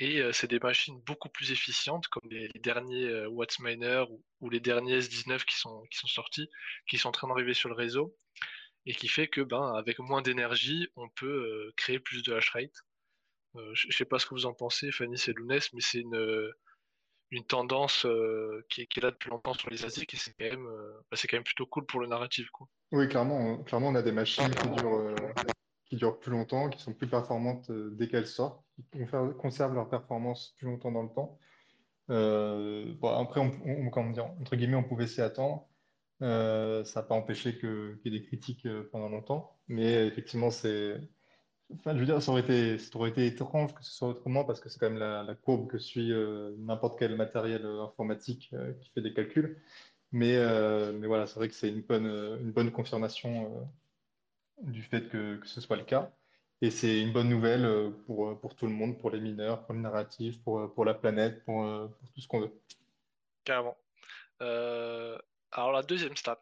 et 0.00 0.20
euh, 0.20 0.32
c'est 0.32 0.48
des 0.48 0.58
machines 0.58 0.98
beaucoup 1.06 1.28
plus 1.28 1.52
efficientes, 1.52 2.08
comme 2.08 2.28
les, 2.30 2.48
derniers 2.60 3.04
euh, 3.04 3.28
Wattsminer 3.28 4.04
ou, 4.10 4.24
ou, 4.40 4.48
les 4.48 4.58
derniers 4.58 4.98
S19 4.98 5.44
qui 5.44 5.56
sont, 5.56 5.82
qui 5.90 5.98
sont 5.98 6.06
sortis, 6.06 6.48
qui 6.88 6.96
sont 6.96 7.10
en 7.10 7.12
train 7.12 7.28
d'arriver 7.28 7.54
sur 7.54 7.68
le 7.68 7.74
réseau, 7.74 8.16
et 8.86 8.94
qui 8.94 9.08
fait 9.08 9.28
que, 9.28 9.42
ben, 9.42 9.74
avec 9.74 9.98
moins 9.98 10.22
d'énergie, 10.22 10.88
on 10.96 11.08
peut 11.10 11.26
euh, 11.26 11.72
créer 11.76 12.00
plus 12.00 12.22
de 12.22 12.32
hash 12.32 12.48
rate. 12.50 12.74
je 13.54 13.88
ne 13.88 13.92
sais 13.92 14.06
pas 14.06 14.18
ce 14.18 14.24
que 14.24 14.34
vous 14.34 14.46
en 14.46 14.54
pensez, 14.54 14.90
Fanny 14.90 15.16
et 15.28 15.32
Lounès, 15.34 15.70
mais 15.74 15.82
c'est 15.82 16.00
une, 16.00 16.50
une 17.30 17.44
tendance 17.44 18.06
qui, 18.70 18.80
est 18.80 19.02
là 19.02 19.10
depuis 19.10 19.28
longtemps 19.28 19.54
sur 19.54 19.68
les 19.68 19.84
ASIC, 19.84 20.14
et 20.14 20.16
c'est 20.16 20.32
quand, 20.32 20.46
même, 20.46 20.66
bah, 21.10 21.18
quand 21.22 21.36
même 21.36 21.44
plutôt 21.44 21.66
cool 21.66 21.84
pour 21.84 22.00
le 22.00 22.06
narratif. 22.06 22.48
Quoi. 22.50 22.66
Oui, 22.92 23.06
clairement, 23.06 23.62
clairement, 23.64 23.88
on 23.88 23.94
a 23.96 24.02
des 24.02 24.12
machines 24.12 24.54
qui 24.54 24.68
durent 24.70 25.14
qui 25.90 25.96
durent 25.96 26.20
plus 26.20 26.30
longtemps, 26.30 26.70
qui 26.70 26.80
sont 26.80 26.94
plus 26.94 27.08
performantes 27.08 27.68
euh, 27.70 27.90
dès 27.98 28.06
qu'elles 28.06 28.28
sortent, 28.28 28.64
qui 28.92 29.00
conservent 29.38 29.74
leur 29.74 29.90
performance 29.90 30.54
plus 30.56 30.66
longtemps 30.66 30.92
dans 30.92 31.02
le 31.02 31.08
temps. 31.08 31.38
Euh, 32.10 32.94
après, 33.02 33.40
on, 33.40 33.86
entre 34.40 34.56
guillemets, 34.56 34.76
on 34.76 34.84
pouvait 34.84 35.08
s'y 35.08 35.20
attendre. 35.20 35.68
Euh, 36.22 36.84
ça 36.84 37.00
n'a 37.00 37.06
pas 37.06 37.14
empêché 37.14 37.58
qu'il 37.58 37.98
y 38.04 38.08
ait 38.08 38.20
des 38.20 38.22
critiques 38.22 38.68
pendant 38.92 39.08
longtemps. 39.08 39.58
Mais 39.66 40.06
effectivement, 40.06 40.50
c'est. 40.50 41.00
Enfin, 41.74 41.94
je 41.94 42.00
veux 42.00 42.06
dire, 42.06 42.22
ça 42.22 42.32
aurait 42.32 42.40
été, 42.40 43.26
étrange 43.26 43.74
que 43.74 43.84
ce 43.84 43.92
soit 43.92 44.08
autrement 44.08 44.44
parce 44.44 44.60
que 44.60 44.68
c'est 44.68 44.78
quand 44.78 44.90
même 44.90 44.98
la, 44.98 45.34
courbe 45.36 45.68
que 45.68 45.78
suit 45.78 46.12
n'importe 46.58 46.98
quel 46.98 47.16
matériel 47.16 47.64
informatique 47.64 48.54
qui 48.80 48.90
fait 48.90 49.02
des 49.02 49.12
calculs. 49.12 49.60
Mais, 50.12 50.36
voilà, 51.06 51.26
c'est 51.26 51.36
vrai 51.36 51.48
que 51.48 51.54
c'est 51.54 51.68
une 51.68 51.82
bonne 51.82 52.70
confirmation 52.72 53.68
du 54.62 54.82
fait 54.82 55.08
que, 55.08 55.36
que, 55.36 55.46
ce 55.46 55.60
soit 55.60 55.76
le 55.76 55.84
cas. 55.84 56.10
Et 56.62 56.70
c'est 56.70 57.00
une 57.00 57.12
bonne 57.12 57.28
nouvelle 57.28 57.64
euh, 57.64 57.90
pour, 58.06 58.28
euh, 58.28 58.34
pour 58.34 58.54
tout 58.54 58.66
le 58.66 58.72
monde, 58.72 58.98
pour 58.98 59.10
les 59.10 59.20
mineurs, 59.20 59.64
pour 59.64 59.74
les 59.74 59.80
narratifs, 59.80 60.42
pour, 60.42 60.60
euh, 60.60 60.68
pour 60.68 60.84
la 60.84 60.94
planète, 60.94 61.42
pour, 61.44 61.62
pour 61.62 62.12
tout 62.12 62.20
ce 62.20 62.28
qu'on 62.28 62.40
veut. 62.40 62.52
Carrément. 63.44 63.76
alors 64.38 65.72
la 65.72 65.82
deuxième 65.82 66.16
stat. 66.16 66.40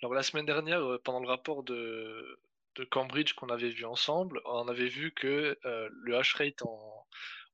Alors 0.00 0.14
la 0.14 0.22
semaine 0.22 0.46
dernière, 0.46 0.80
pendant 1.02 1.20
le 1.20 1.26
rapport 1.26 1.64
de, 1.64 2.38
de 2.76 2.84
Cambridge 2.84 3.32
qu'on 3.34 3.48
avait 3.48 3.70
vu 3.70 3.84
ensemble, 3.84 4.40
on 4.44 4.68
avait 4.68 4.86
vu 4.86 5.12
que 5.12 5.58
le 5.64 6.16
hash 6.16 6.34
rate 6.34 6.62
en, 6.62 7.06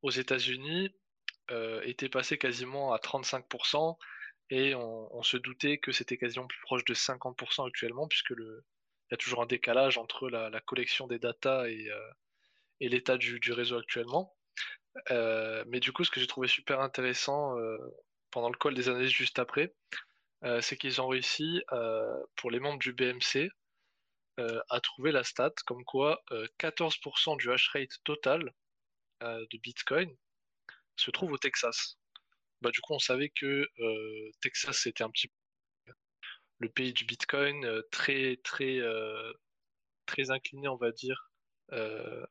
aux 0.03 0.11
États-Unis 0.11 0.95
était 1.83 2.11
passé 2.11 2.37
quasiment 2.37 2.93
à 2.93 2.99
35% 2.99 3.97
et 4.51 4.75
on, 4.75 5.17
on 5.17 5.23
se 5.23 5.39
doutait 5.39 5.79
que 5.79 5.91
c'était 5.91 6.19
quasiment 6.19 6.47
plus 6.47 6.61
proche 6.61 6.85
de 6.85 6.93
50% 6.93 7.67
actuellement 7.67 8.07
puisque 8.07 8.31
le, 8.31 8.63
il 9.11 9.13
y 9.13 9.15
a 9.15 9.17
toujours 9.17 9.43
un 9.43 9.47
décalage 9.47 9.99
entre 9.99 10.29
la, 10.29 10.61
collection 10.61 11.07
des 11.07 11.19
datas 11.19 11.67
et, 11.69 11.91
euh, 11.91 12.11
l'état 12.81 13.17
du, 13.17 13.53
réseau 13.53 13.79
actuellement. 13.79 14.35
mais 15.11 15.81
du 15.81 15.93
coup, 15.93 16.05
ce 16.05 16.11
que 16.11 16.21
j'ai 16.21 16.27
trouvé 16.27 16.49
super 16.49 16.81
intéressant 16.81 17.55
pendant 18.31 18.49
le 18.49 18.57
call 18.59 18.75
des 18.75 18.89
analyses 18.89 19.11
juste 19.11 19.39
après, 19.39 19.75
c'est 20.61 20.77
qu'ils 20.77 21.01
ont 21.01 21.09
réussi, 21.09 21.63
pour 22.37 22.51
les 22.51 22.61
membres 22.61 22.79
du 22.79 22.93
BMC, 22.93 23.49
à 24.39 24.81
trouver 24.81 25.13
la 25.13 25.25
stat 25.25 25.53
comme 25.67 25.85
quoi 25.85 26.23
14% 26.59 27.39
du 27.39 27.51
hash 27.51 27.69
rate 27.69 27.97
total 28.05 28.53
de 29.21 29.59
Bitcoin 29.59 30.15
se 30.97 31.11
trouve 31.11 31.33
au 31.33 31.39
Texas. 31.39 31.97
Bah, 32.61 32.71
du 32.71 32.81
coup, 32.81 32.95
on 32.95 32.99
savait 32.99 33.31
que 33.31 33.67
Texas 34.41 34.79
c'était 34.83 35.05
un 35.05 35.11
petit 35.11 35.31
le 36.65 36.71
pays 36.71 36.93
du 36.93 37.05
Bitcoin, 37.05 37.67
très 37.91 38.39
très 38.43 38.81
très 40.07 40.31
incliné, 40.31 40.69
on 40.69 40.77
va 40.77 40.93
dire, 40.93 41.31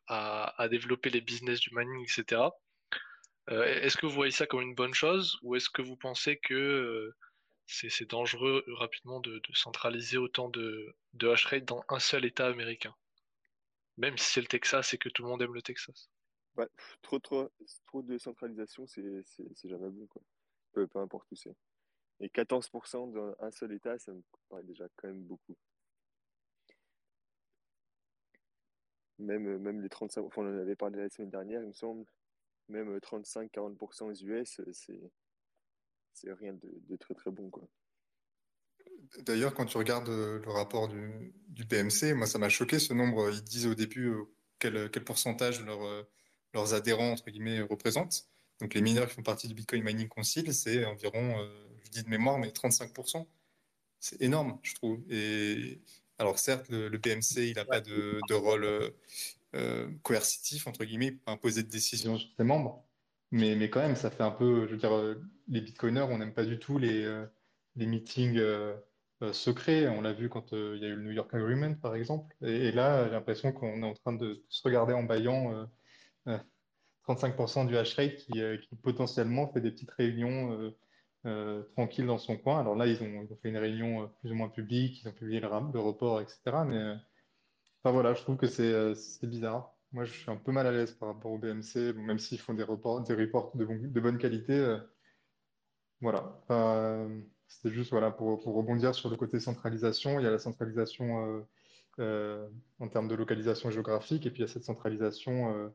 à, 0.07 0.61
à, 0.61 0.67
développer 0.67 1.09
les 1.09 1.21
business 1.21 1.59
du 1.59 1.69
mining, 1.73 2.03
etc. 2.03 2.41
est-ce 3.47 3.97
que 3.97 4.05
vous 4.05 4.13
voyez 4.13 4.31
ça 4.31 4.45
comme 4.45 4.61
une 4.61 4.75
bonne 4.75 4.93
chose 4.93 5.37
ou 5.41 5.55
est-ce 5.55 5.69
que 5.69 5.81
vous 5.81 5.97
pensez 5.97 6.37
que 6.37 7.13
c'est 7.65 8.09
dangereux 8.09 8.63
rapidement 8.67 9.19
de, 9.19 9.41
centraliser 9.53 10.17
autant 10.17 10.49
de, 10.49 10.95
de 11.13 11.29
hash 11.29 11.45
rate 11.45 11.65
dans 11.65 11.83
un 11.89 11.99
seul 11.99 12.25
État 12.25 12.47
américain? 12.47 12.93
Même 13.97 14.17
si 14.17 14.31
c'est 14.31 14.41
le 14.41 14.47
Texas 14.47 14.93
et 14.93 14.97
que 14.97 15.09
tout 15.09 15.23
le 15.23 15.29
monde 15.29 15.41
aime 15.41 15.53
le 15.53 15.61
Texas. 15.61 16.09
Bah, 16.55 16.67
trop, 17.01 17.19
trop, 17.19 17.51
trop 17.87 18.01
de 18.01 18.17
centralisation, 18.17 18.85
c'est 18.87 19.69
jamais 19.69 19.89
bon. 19.89 20.05
Quoi. 20.07 20.21
Peu, 20.73 20.87
importe 20.95 21.31
où 21.31 21.35
c'est. 21.35 21.55
Et 22.19 22.27
14% 22.27 23.11
dans 23.11 23.35
un 23.39 23.51
seul 23.51 23.73
État, 23.73 23.97
ça 23.97 24.13
me 24.13 24.21
paraît 24.49 24.63
déjà 24.63 24.85
quand 24.95 25.07
même 25.07 25.23
beaucoup. 25.23 25.57
Même, 29.19 29.57
même 29.57 29.81
les 29.81 29.89
35%, 29.89 30.19
enfin, 30.19 30.41
on 30.41 30.55
en 30.55 30.59
avait 30.59 30.75
parlé 30.75 30.99
la 30.99 31.09
semaine 31.09 31.29
dernière, 31.29 31.61
il 31.61 31.67
me 31.67 31.73
semble, 31.73 32.05
même 32.67 32.97
35-40% 32.97 34.03
aux 34.03 34.13
US, 34.13 34.61
c'est 34.71 35.11
c'est 36.13 36.33
rien 36.33 36.53
de, 36.53 36.95
très 36.97 37.13
très 37.13 37.31
bon. 37.31 37.49
Quoi. 37.49 37.67
D'ailleurs, 39.19 39.53
quand 39.53 39.65
tu 39.65 39.77
regardes 39.77 40.09
euh, 40.09 40.39
le 40.43 40.51
rapport 40.51 40.87
du, 40.87 41.33
du 41.47 41.65
PMC, 41.65 42.13
moi 42.15 42.27
ça 42.27 42.39
m'a 42.39 42.49
choqué 42.49 42.79
ce 42.79 42.93
nombre. 42.93 43.31
Ils 43.31 43.43
disent 43.43 43.67
au 43.67 43.75
début 43.75 44.07
euh, 44.07 44.23
quel, 44.59 44.89
quel 44.91 45.03
pourcentage 45.03 45.63
euh, 45.67 46.03
leurs 46.53 46.73
adhérents 46.73 47.11
entre 47.11 47.29
guillemets 47.29 47.61
représentent. 47.61 48.27
Donc 48.61 48.73
les 48.73 48.81
mineurs 48.81 49.07
qui 49.07 49.15
font 49.15 49.23
partie 49.23 49.47
du 49.47 49.53
Bitcoin 49.53 49.83
Mining 49.83 50.07
Council, 50.07 50.53
c'est 50.53 50.85
environ, 50.85 51.35
je 51.85 51.89
dis 51.91 52.03
de 52.03 52.09
mémoire, 52.09 52.37
mais 52.39 52.49
35%. 52.49 53.25
C'est 53.99 54.21
énorme, 54.21 54.59
je 54.63 54.73
trouve. 54.75 54.99
Et 55.09 55.81
alors 56.19 56.39
certes, 56.39 56.69
le, 56.69 56.89
le 56.89 56.99
il 57.37 57.55
n'a 57.55 57.65
pas 57.65 57.81
de, 57.81 58.33
rôle 58.33 58.67
coercitif, 60.01 60.67
entre 60.67 60.83
guillemets, 60.83 61.11
pour 61.11 61.33
imposer 61.33 61.63
de 61.63 61.69
décisions 61.69 62.17
sur 62.17 62.29
ses 62.37 62.43
membres. 62.43 62.85
Mais, 63.33 63.55
mais 63.55 63.67
quand 63.71 63.81
même, 63.81 63.95
ça 63.95 64.11
fait 64.11 64.21
un 64.21 64.29
peu, 64.29 64.67
je 64.67 64.73
veux 64.73 64.77
dire, 64.77 64.93
euh, 64.93 65.19
les 65.47 65.59
bitcoiners, 65.61 66.03
on 66.03 66.19
n'aime 66.19 66.35
pas 66.35 66.45
du 66.45 66.59
tout 66.59 66.77
les, 66.77 67.03
euh, 67.03 67.25
meetings 67.75 68.37
euh, 68.37 68.75
secrets. 69.31 69.87
On 69.87 70.01
l'a 70.01 70.13
vu 70.13 70.29
quand 70.29 70.51
il 70.51 70.77
y 70.77 70.85
a 70.85 70.89
eu 70.89 70.95
le 70.95 71.01
New 71.01 71.11
York 71.11 71.33
Agreement, 71.33 71.73
par 71.73 71.95
exemple. 71.95 72.35
Et, 72.43 72.71
là, 72.71 73.05
j'ai 73.05 73.11
l'impression 73.11 73.51
qu'on 73.51 73.81
est 73.81 73.85
en 73.85 73.95
train 73.95 74.13
de 74.13 74.43
se 74.49 74.61
regarder 74.63 74.93
en 74.93 75.01
baillant 75.01 75.67
35% 77.07 77.65
du 77.65 77.75
hash 77.75 77.95
rate 77.95 78.17
qui, 78.17 78.43
potentiellement 78.83 79.51
fait 79.51 79.61
des 79.61 79.71
petites 79.71 79.91
réunions 79.91 80.71
tranquilles 81.75 82.05
dans 82.05 82.17
son 82.17 82.37
coin. 82.37 82.59
Alors 82.59 82.75
là, 82.75 82.87
ils 82.87 83.01
ont, 83.01 83.27
fait 83.41 83.49
une 83.49 83.57
réunion 83.57 84.09
plus 84.19 84.31
ou 84.31 84.35
moins 84.35 84.49
publique, 84.49 85.01
ils 85.01 85.07
ont 85.07 85.13
publié 85.13 85.39
le, 85.39 85.47
le 85.47 85.79
report, 85.79 86.21
etc. 86.21 86.41
Mais 86.67 86.95
enfin 87.83 87.91
voilà, 87.93 88.13
je 88.13 88.21
trouve 88.21 88.37
que 88.37 88.47
c'est 88.47 89.27
bizarre. 89.27 89.73
Moi, 89.93 90.05
je 90.05 90.11
suis 90.11 90.31
un 90.31 90.37
peu 90.37 90.51
mal 90.51 90.65
à 90.65 90.71
l'aise 90.71 90.91
par 90.93 91.09
rapport 91.09 91.31
au 91.31 91.37
BMC, 91.37 91.93
même 91.95 92.17
s'ils 92.17 92.39
font 92.39 92.55
des 92.55 92.63
reports, 92.63 93.01
des 93.03 93.13
reports 93.13 93.55
de, 93.55 93.99
bonne 93.99 94.17
qualité. 94.17 94.53
Euh, 94.53 94.79
voilà. 96.01 96.41
Euh, 96.49 97.21
c'était 97.47 97.69
juste 97.69 97.91
voilà, 97.91 98.09
pour, 98.09 98.43
rebondir 98.43 98.95
sur 98.95 99.09
le 99.09 99.17
côté 99.17 99.39
centralisation. 99.39 100.19
Il 100.19 100.23
y 100.23 100.27
a 100.27 100.31
la 100.31 100.39
centralisation 100.39 101.45
euh, 101.99 102.49
en 102.79 102.87
termes 102.89 103.07
de 103.07 103.13
localisation 103.15 103.69
géographique, 103.69 104.25
et 104.25 104.31
puis 104.31 104.39
il 104.39 104.41
y 104.41 104.49
a 104.49 104.51
cette 104.51 104.63
centralisation 104.63 105.71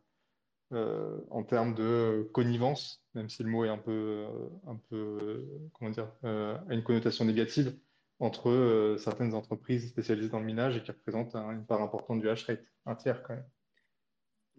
en 0.71 1.45
termes 1.45 1.75
de 1.75 2.29
connivence, 2.33 3.03
même 3.15 3.29
si 3.29 3.43
le 3.43 3.49
mot 3.49 3.65
est 3.65 3.71
un 3.71 3.79
peu, 3.79 4.27
un 4.67 4.77
peu 4.89 5.47
comment 5.73 5.91
dire, 5.91 6.13
a 6.23 6.63
une 6.71 6.83
connotation 6.83 7.25
négative 7.25 7.79
entre 8.21 8.97
certaines 8.99 9.35
entreprises 9.35 9.89
spécialisées 9.89 10.29
dans 10.29 10.41
le 10.41 10.47
minage 10.47 10.77
et 10.77 10.83
qui 10.83 10.91
représentent 10.91 11.35
une 11.35 11.65
part 11.65 11.81
importante 11.83 12.21
du 12.21 12.29
hash 12.29 12.45
rate, 12.45 12.65
un 12.85 12.97
tiers 12.97 13.23
quand 13.23 13.35
même. 13.35 13.49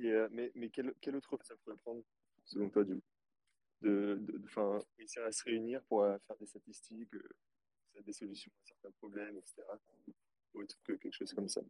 Euh, 0.05 0.29
mais 0.31 0.51
mais 0.55 0.69
quel, 0.69 0.93
quel, 1.01 1.15
autre 1.15 1.37
ça 1.43 1.55
pourrait 1.57 1.77
prendre, 1.77 2.03
selon 2.45 2.69
toi, 2.69 2.83
du 2.83 3.01
de, 3.81 4.17
de, 4.19 4.41
réussir 4.97 5.23
à 5.23 5.31
se 5.31 5.43
réunir 5.43 5.81
pour 5.83 6.03
euh, 6.03 6.17
faire 6.27 6.35
des 6.37 6.45
statistiques, 6.45 7.13
euh, 7.15 8.01
des 8.01 8.13
solutions 8.13 8.51
à 8.51 8.65
certains 8.65 8.91
problèmes, 8.91 9.37
etc. 9.37 9.61
Autre 10.53 10.75
que 10.83 10.93
quelque 10.93 11.13
chose 11.13 11.33
comme 11.33 11.47
ça? 11.47 11.61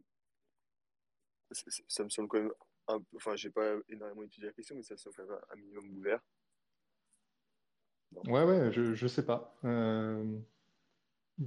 Ça 1.50 2.04
me 2.04 2.08
semble 2.08 2.28
quand 2.28 2.40
même 2.40 2.52
un 2.94 3.04
enfin, 3.16 3.36
j'ai 3.36 3.50
pas 3.50 3.74
énormément 3.88 4.22
étudié 4.22 4.48
la 4.48 4.52
question, 4.52 4.74
mais 4.74 4.82
ça 4.82 4.94
me 4.94 4.98
semble 4.98 5.16
quand 5.16 5.26
même 5.26 5.38
un 5.50 5.56
minimum 5.56 5.98
ouvert. 5.98 6.20
Ouais, 8.26 8.44
ouais, 8.44 8.72
je, 8.72 8.94
je 8.94 9.06
sais 9.06 9.24
pas. 9.24 9.56
Euh, 9.64 10.38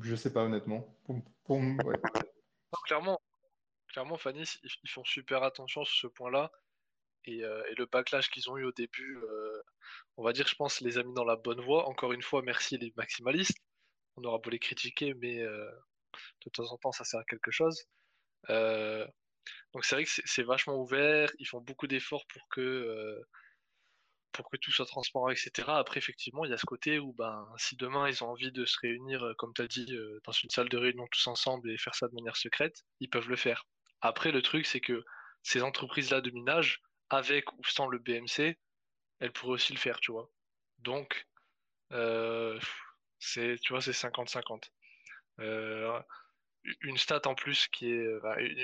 je 0.01 0.15
sais 0.15 0.31
pas, 0.31 0.43
honnêtement. 0.43 0.97
Pour, 1.05 1.21
pour, 1.43 1.57
ouais. 1.57 1.99
clairement, 2.85 3.19
clairement, 3.87 4.17
Fanny, 4.17 4.43
ils 4.63 4.89
font 4.89 5.03
super 5.03 5.43
attention 5.43 5.83
sur 5.83 5.95
ce 5.95 6.07
point-là. 6.07 6.51
Euh, 7.29 7.63
et, 7.69 7.75
le 7.75 7.85
backlash 7.85 8.29
qu'ils 8.29 8.49
ont 8.49 8.57
eu 8.57 8.65
au 8.65 8.71
début, 8.71 9.17
euh, 9.17 9.61
on 10.17 10.23
va 10.23 10.33
dire, 10.33 10.47
je 10.47 10.55
pense, 10.55 10.81
les 10.81 10.97
a 10.97 11.03
mis 11.03 11.13
dans 11.13 11.25
la 11.25 11.35
bonne 11.35 11.61
voie. 11.61 11.87
Encore 11.87 12.13
une 12.13 12.21
fois, 12.21 12.41
merci 12.41 12.77
les 12.77 12.93
maximalistes. 12.97 13.57
On 14.17 14.23
aura 14.23 14.39
beau 14.39 14.49
les 14.49 14.59
critiquer, 14.59 15.13
mais 15.15 15.39
euh, 15.39 15.69
de 16.45 16.49
temps 16.49 16.71
en 16.71 16.77
temps, 16.77 16.91
ça 16.91 17.03
sert 17.03 17.19
à 17.19 17.23
quelque 17.25 17.51
chose. 17.51 17.85
Donc 19.73 19.85
c'est 19.85 19.95
vrai 19.95 20.05
que 20.05 20.11
c'est 20.25 20.43
vachement 20.43 20.75
ouvert. 20.75 21.29
Ils 21.39 21.47
font 21.47 21.61
beaucoup 21.61 21.87
d'efforts 21.87 22.25
pour 22.27 22.47
que 22.49 23.21
pour 24.31 24.49
que 24.49 24.57
tout 24.57 24.71
soit 24.71 24.85
transparent, 24.87 25.29
etc. 25.29 25.51
Après, 25.67 25.99
effectivement, 25.99 26.43
il 26.43 26.49
y 26.51 26.53
a 26.53 26.57
ce 26.57 26.65
côté 26.65 26.97
où, 26.97 27.13
ben, 27.13 27.47
si 27.57 27.75
demain 27.75 28.07
ils 28.09 28.23
ont 28.23 28.29
envie 28.29 28.51
de 28.51 28.65
se 28.65 28.79
réunir, 28.81 29.33
comme 29.37 29.53
tu 29.53 29.61
as 29.61 29.67
dit, 29.67 29.95
dans 30.25 30.31
une 30.31 30.49
salle 30.49 30.69
de 30.69 30.77
réunion 30.77 31.05
tous 31.11 31.27
ensemble 31.27 31.69
et 31.69 31.77
faire 31.77 31.93
ça 31.93 32.07
de 32.07 32.15
manière 32.15 32.35
secrète, 32.35 32.83
ils 32.99 33.09
peuvent 33.09 33.29
le 33.29 33.35
faire. 33.35 33.65
Après, 34.01 34.31
le 34.31 34.41
truc, 34.41 34.65
c'est 34.65 34.81
que 34.81 35.03
ces 35.43 35.61
entreprises-là 35.61 36.21
de 36.21 36.31
minage, 36.31 36.81
avec 37.09 37.51
ou 37.53 37.63
sans 37.65 37.87
le 37.87 37.99
BMC, 37.99 38.57
elle 39.19 39.31
pourrait 39.31 39.53
aussi 39.53 39.73
le 39.73 39.79
faire, 39.79 39.99
tu 39.99 40.11
vois. 40.11 40.29
Donc, 40.79 41.27
euh, 41.91 42.59
c'est, 43.19 43.57
tu 43.61 43.73
vois, 43.73 43.81
c'est 43.81 43.93
50-50. 43.93 44.71
Euh, 45.39 45.99
une 46.81 46.97
stat 46.97 47.21
en 47.25 47.35
plus 47.35 47.67
qui 47.67 47.91
est, 47.91 48.07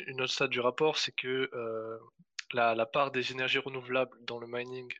une 0.07 0.21
autre 0.21 0.33
stat 0.33 0.47
du 0.47 0.59
rapport, 0.59 0.97
c'est 0.97 1.11
que 1.11 1.49
euh, 1.53 1.97
la, 2.53 2.85
part 2.85 3.11
des 3.11 3.31
énergies 3.31 3.59
renouvelables 3.59 4.17
dans 4.25 4.39
le 4.39 4.47
mining 4.47 4.91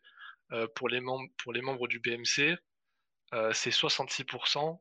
pour, 0.76 0.90
les 0.90 1.00
membres, 1.00 1.30
pour 1.38 1.54
les 1.54 1.62
membres 1.62 1.88
du 1.88 2.00
BMC, 2.00 2.58
c'est 3.54 3.70
66%, 3.70 4.80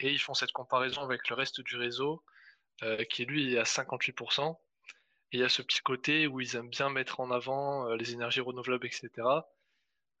et 0.00 0.10
ils 0.10 0.18
font 0.18 0.34
cette 0.34 0.52
comparaison 0.52 1.02
avec 1.02 1.28
le 1.28 1.34
reste 1.34 1.60
du 1.60 1.76
réseau, 1.76 2.22
qui 3.10 3.24
lui 3.24 3.54
est 3.54 3.58
à 3.58 3.64
58% 3.64 4.56
il 5.32 5.40
y 5.40 5.44
a 5.44 5.48
ce 5.48 5.62
petit 5.62 5.80
côté 5.80 6.26
où 6.26 6.40
ils 6.40 6.56
aiment 6.56 6.68
bien 6.68 6.90
mettre 6.90 7.20
en 7.20 7.30
avant 7.30 7.88
euh, 7.88 7.96
les 7.96 8.12
énergies 8.12 8.40
renouvelables, 8.40 8.86
etc. 8.86 9.10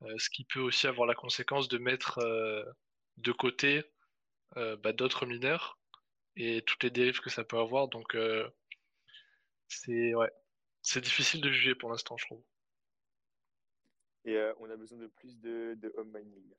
Euh, 0.02 0.18
ce 0.18 0.30
qui 0.30 0.44
peut 0.44 0.60
aussi 0.60 0.86
avoir 0.86 1.06
la 1.06 1.14
conséquence 1.14 1.68
de 1.68 1.78
mettre 1.78 2.18
euh, 2.18 2.64
de 3.18 3.32
côté 3.32 3.84
bah, 4.54 4.92
d'autres 4.92 5.24
mineurs 5.24 5.78
et 6.36 6.62
toutes 6.62 6.82
les 6.84 6.90
dérives 6.90 7.20
que 7.20 7.30
ça 7.30 7.44
peut 7.44 7.58
avoir. 7.58 7.88
Donc 7.88 8.16
c'est 9.68 10.14
ouais, 10.14 10.30
c'est 10.82 11.00
difficile 11.00 11.40
de 11.40 11.50
juger 11.50 11.74
pour 11.74 11.90
l'instant, 11.90 12.16
je 12.16 12.26
trouve. 12.26 12.42
Et 14.24 14.38
on 14.58 14.70
a 14.70 14.76
besoin 14.76 14.98
de 14.98 15.08
plus 15.08 15.38
de, 15.40 15.74
de 15.76 15.92
home 15.96 16.12
mining, 16.14 16.54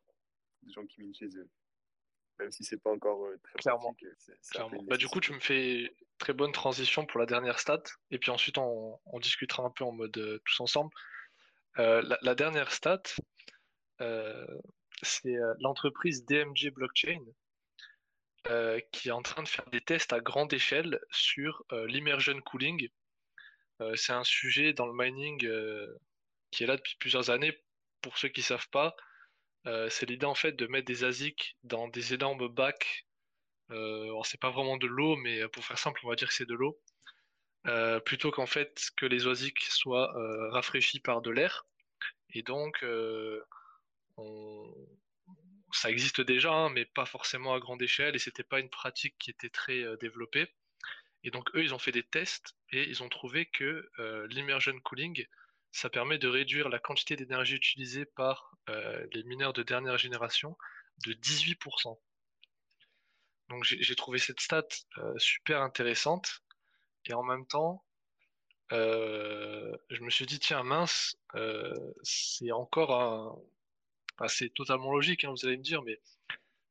de 0.64 0.72
gens 0.72 0.86
qui 0.86 1.02
minent 1.02 1.16
chez 1.16 1.38
eux 1.38 1.50
même 2.40 2.52
si 2.52 2.64
c'est 2.64 2.82
pas 2.82 2.92
encore 2.92 3.26
euh, 3.26 3.40
très 3.44 3.60
clairement. 3.60 3.96
Bah, 4.84 4.98
du 4.98 5.08
coup, 5.08 5.20
tu 5.20 5.34
me 5.34 5.40
fais 5.40 5.96
très 6.18 6.34
bonne 6.34 6.52
transition 6.52 7.06
pour 7.06 7.20
la 7.20 7.26
dernière 7.26 7.60
stat, 7.60 7.84
et 8.12 8.20
puis 8.20 8.32
ensuite 8.32 8.58
on, 8.58 9.00
discutera 9.20 9.64
un 9.64 9.70
peu 9.70 9.84
en 9.84 9.92
mode 9.92 10.18
euh, 10.18 10.42
tous 10.46 10.60
ensemble. 10.62 10.92
Euh, 11.80 12.02
la, 12.22 12.36
dernière 12.36 12.72
stat, 12.72 13.02
c'est 15.02 15.36
l'entreprise 15.60 16.26
DMG 16.26 16.72
Blockchain 16.72 17.24
qui 18.92 19.10
est 19.10 19.12
en 19.12 19.22
train 19.22 19.44
de 19.44 19.48
faire 19.48 19.70
des 19.70 19.82
tests 19.82 20.14
à 20.14 20.20
grande 20.20 20.54
échelle 20.54 21.00
sur 21.12 21.64
l'immersion 21.72 22.40
cooling. 22.42 22.90
c'est 23.96 24.14
un 24.14 24.24
sujet 24.24 24.74
dans 24.74 24.88
le 24.88 24.94
mining 24.94 25.40
qui 26.52 26.64
est 26.64 26.68
là 26.68 26.78
depuis 26.78 26.96
plusieurs 27.00 27.30
années. 27.30 27.58
Pour 28.02 28.18
ceux 28.18 28.30
qui 28.30 28.42
ne 28.42 28.46
savent 28.46 28.70
pas, 28.70 28.96
euh, 29.66 29.90
c'est 29.90 30.06
l'idée 30.10 30.26
en 30.26 30.36
fait 30.36 30.54
de 30.54 30.68
mettre 30.68 30.86
des 30.86 31.04
ASIC 31.04 31.58
dans 31.64 31.88
des 31.88 32.14
énormes 32.14 32.48
bacs. 32.48 33.06
Euh, 33.72 34.22
c'est 34.24 34.40
pas 34.40 34.52
vraiment 34.52 34.78
de 34.78 34.88
l'eau, 34.88 35.16
mais 35.18 35.42
euh, 35.42 35.48
pour 35.48 35.64
faire 35.66 35.78
simple, 35.78 36.02
on 36.04 36.10
va 36.10 36.16
dire 36.16 36.28
que 36.28 36.34
c'est 36.34 36.48
de 36.48 36.56
l'eau. 36.56 36.80
plutôt 38.06 38.32
qu'en 38.32 38.46
fait 38.46 38.90
que 38.98 39.06
les 39.06 39.28
ASIC 39.28 39.60
soient 39.62 40.14
rafraîchis 40.52 41.00
par 41.00 41.22
de 41.22 41.32
l'air. 41.32 41.66
Et 42.30 42.44
donc, 42.44 42.84
ça 45.74 45.90
existe 45.90 46.22
déjà, 46.22 46.52
hein, 46.52 46.70
mais 46.70 46.86
pas 46.86 47.06
forcément 47.06 47.54
à 47.54 47.60
grande 47.60 47.82
échelle, 47.82 48.16
et 48.16 48.20
c'était 48.20 48.44
pas 48.44 48.60
une 48.60 48.70
pratique 48.70 49.16
qui 49.20 49.30
était 49.30 49.50
très 49.50 49.84
développée. 49.98 50.48
Et 51.24 51.32
donc, 51.32 51.50
eux, 51.56 51.64
ils 51.64 51.74
ont 51.74 51.80
fait 51.80 51.92
des 51.92 52.04
tests 52.04 52.56
et 52.72 52.84
ils 52.90 53.02
ont 53.04 53.10
trouvé 53.10 53.46
que 53.46 53.90
l'immersion 54.30 54.78
cooling, 54.82 55.26
ça 55.72 55.90
permet 55.90 56.18
de 56.18 56.28
réduire 56.28 56.70
la 56.70 56.80
quantité 56.80 57.16
d'énergie 57.16 57.56
utilisée 57.56 58.06
par 58.06 58.56
les 58.68 59.24
mineurs 59.24 59.54
de 59.54 59.64
dernière 59.64 59.98
génération 59.98 60.58
de 61.06 61.14
18%. 61.14 61.98
Donc 63.50 63.64
j'ai 63.64 63.96
trouvé 63.96 64.20
cette 64.20 64.40
stat 64.40 64.68
super 65.18 65.62
intéressante 65.62 66.42
et 67.06 67.14
en 67.14 67.24
même 67.24 67.46
temps, 67.48 67.84
je 68.72 70.02
me 70.02 70.10
suis 70.10 70.26
dit 70.26 70.40
tiens 70.40 70.64
mince, 70.64 71.18
c'est 72.04 72.52
encore 72.52 72.94
un, 73.02 73.36
c'est 74.28 74.54
totalement 74.54 74.92
logique, 74.92 75.24
hein, 75.24 75.32
vous 75.32 75.46
allez 75.46 75.58
me 75.58 75.64
dire, 75.64 75.82
mais 75.84 76.00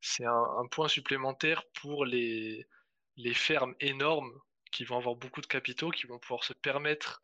c'est 0.01 0.25
un, 0.25 0.67
point 0.71 0.87
supplémentaire 0.87 1.63
pour 1.73 2.05
les, 2.05 2.67
les 3.15 3.33
fermes 3.33 3.75
énormes 3.79 4.33
qui 4.71 4.83
vont 4.83 4.97
avoir 4.97 5.15
beaucoup 5.15 5.41
de 5.41 5.47
capitaux, 5.47 5.91
qui 5.91 6.07
vont 6.07 6.19
pouvoir 6.19 6.43
se 6.43 6.53
permettre 6.53 7.23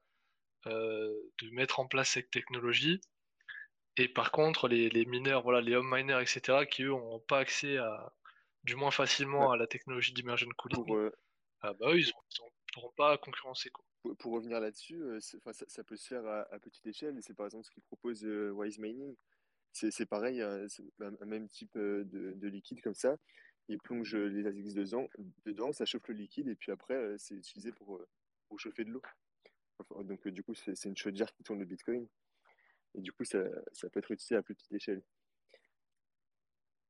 de 0.66 1.50
mettre 1.52 1.80
en 1.80 1.88
place 1.88 2.12
cette 2.12 2.32
technologie. 2.32 3.02
Et 3.98 4.08
par 4.08 4.32
contre, 4.32 4.68
les, 4.68 5.06
mineurs, 5.06 5.42
voilà, 5.42 5.62
les 5.62 5.76
home 5.76 5.90
miners, 5.94 6.22
etc., 6.22 6.66
qui 6.70 6.84
eux 6.84 6.90
n'ont 6.90 7.20
pas 7.20 7.40
accès 7.40 7.78
à, 7.78 8.14
du 8.64 8.76
moins 8.76 8.92
facilement 8.92 9.52
à 9.52 9.58
la 9.58 9.68
technologie 9.68 10.14
d'immersion 10.14 10.48
cooling, 10.58 10.86
pour, 10.86 11.12
ah 11.62 11.74
bah 11.74 11.94
ils 11.94 12.08
ne 12.08 12.74
pourront 12.74 12.94
pas 12.96 13.18
concurrencer. 13.18 13.70
Quoi. 13.70 13.84
Pour, 14.20 14.34
revenir 14.34 14.60
là-dessus, 14.60 15.02
ça, 15.20 15.38
ça, 15.68 15.84
peut 15.84 15.98
se 15.98 16.08
faire 16.08 16.26
à, 16.26 16.60
petite 16.60 16.86
échelle. 16.88 17.18
C'est 17.22 17.34
par 17.34 17.48
exemple 17.48 17.66
ce 17.66 17.72
qu'il 17.72 17.84
propose 17.84 18.24
Wise 18.24 18.80
Mining. 18.80 19.16
C'est 19.74 20.06
pareil, 20.06 20.42
hein, 20.42 20.66
un, 21.00 21.26
même 21.26 21.48
type 21.48 21.78
de, 21.78 22.48
liquide 22.48 22.82
comme 22.82 22.96
ça. 22.96 23.18
Il 23.68 23.78
plonge 23.78 24.16
les 24.16 24.48
ASICs 24.48 24.74
dedans, 24.74 25.08
dedans, 25.46 25.72
ça 25.72 25.86
chauffe 25.86 26.08
le 26.08 26.16
liquide 26.16 26.48
et 26.48 26.56
puis 26.56 26.72
après, 26.72 27.16
c'est 27.18 27.36
utilisé 27.36 27.72
pour, 27.72 28.02
pour 28.48 28.60
chauffer 28.60 28.84
de 28.84 28.92
l'eau. 28.92 29.02
donc, 30.04 30.28
du 30.28 30.44
coup, 30.44 30.56
c'est 30.56 30.86
une 30.86 30.98
chaudière 30.98 31.32
qui 31.34 31.44
tourne 31.44 31.60
le 31.60 31.66
Bitcoin. 31.66 32.08
Et 32.96 33.02
du 33.02 33.12
coup, 33.12 33.24
ça, 33.24 33.44
ça 33.72 33.90
peut 33.90 34.00
être 34.00 34.12
utilisé 34.12 34.36
à 34.36 34.42
plus 34.42 34.56
petite 34.56 34.74
échelle. 34.74 35.04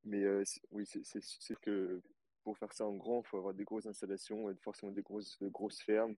Mais 0.05 0.25
oui, 0.71 0.85
c'est 0.85 1.59
que 1.61 2.01
pour 2.43 2.57
faire 2.57 2.73
ça 2.73 2.85
en 2.85 2.95
grand, 2.95 3.21
il 3.21 3.27
faut 3.27 3.37
avoir 3.37 3.53
des 3.53 3.63
grosses 3.63 3.85
installations 3.85 4.53
forcément 4.61 4.91
des 4.91 5.01
grosses, 5.01 5.37
grosses 5.43 5.81
fermes. 5.81 6.15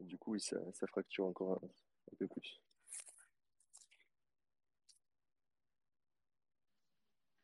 du 0.00 0.16
coup, 0.18 0.38
ça, 0.38 0.56
ça 0.72 0.86
fracture 0.86 1.26
encore 1.26 1.62
un, 1.62 2.16
peu 2.18 2.28
plus. 2.28 2.60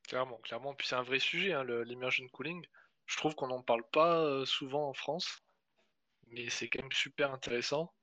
Clairement, 0.08 0.38
clairement. 0.38 0.74
Puis 0.74 0.88
c'est 0.88 0.96
un 0.96 1.02
vrai 1.02 1.20
sujet, 1.20 1.52
hein, 1.52 1.64
l'immersion 1.84 2.26
cooling. 2.28 2.66
Je 3.06 3.16
trouve 3.16 3.34
qu'on 3.34 3.48
n'en 3.48 3.62
parle 3.62 3.84
pas 3.92 4.44
souvent 4.46 4.88
en 4.88 4.94
France, 4.94 5.42
mais 6.28 6.50
c'est 6.50 6.68
quand 6.68 6.82
même 6.82 6.92
super 6.92 7.32
intéressant. 7.32 7.94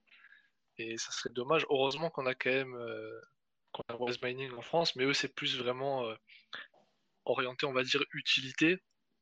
Et 0.78 0.98
ça 0.98 1.12
serait 1.12 1.34
dommage. 1.34 1.66
Heureusement 1.70 2.10
qu'on 2.10 2.26
a 2.26 2.36
quand 2.36 2.52
même 2.52 2.78
qu'on 3.72 3.84
a 3.90 4.26
Mining 4.26 4.52
en 4.54 4.62
France, 4.62 4.96
mais 4.96 5.04
eux, 5.04 5.14
c'est 5.14 5.34
plus 5.34 5.58
vraiment 5.58 6.16
orienté, 7.26 7.66
on 7.66 7.74
va 7.74 7.84
dire, 7.84 8.04
utilité. 8.14 8.78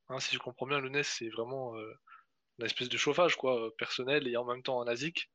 Hein, 0.09 0.19
si 0.19 0.35
je 0.35 0.39
comprends 0.39 0.67
bien, 0.67 0.79
le 0.79 0.89
NES, 0.89 1.03
c'est 1.03 1.29
vraiment 1.29 1.75
euh, 1.77 1.93
une 2.59 2.65
espèce 2.65 2.89
de 2.89 2.97
chauffage 2.97 3.35
quoi, 3.35 3.67
euh, 3.67 3.71
personnel 3.77 4.27
et 4.27 4.37
en 4.37 4.45
même 4.45 4.63
temps 4.63 4.77
en 4.77 4.87
ASIC. 4.87 5.29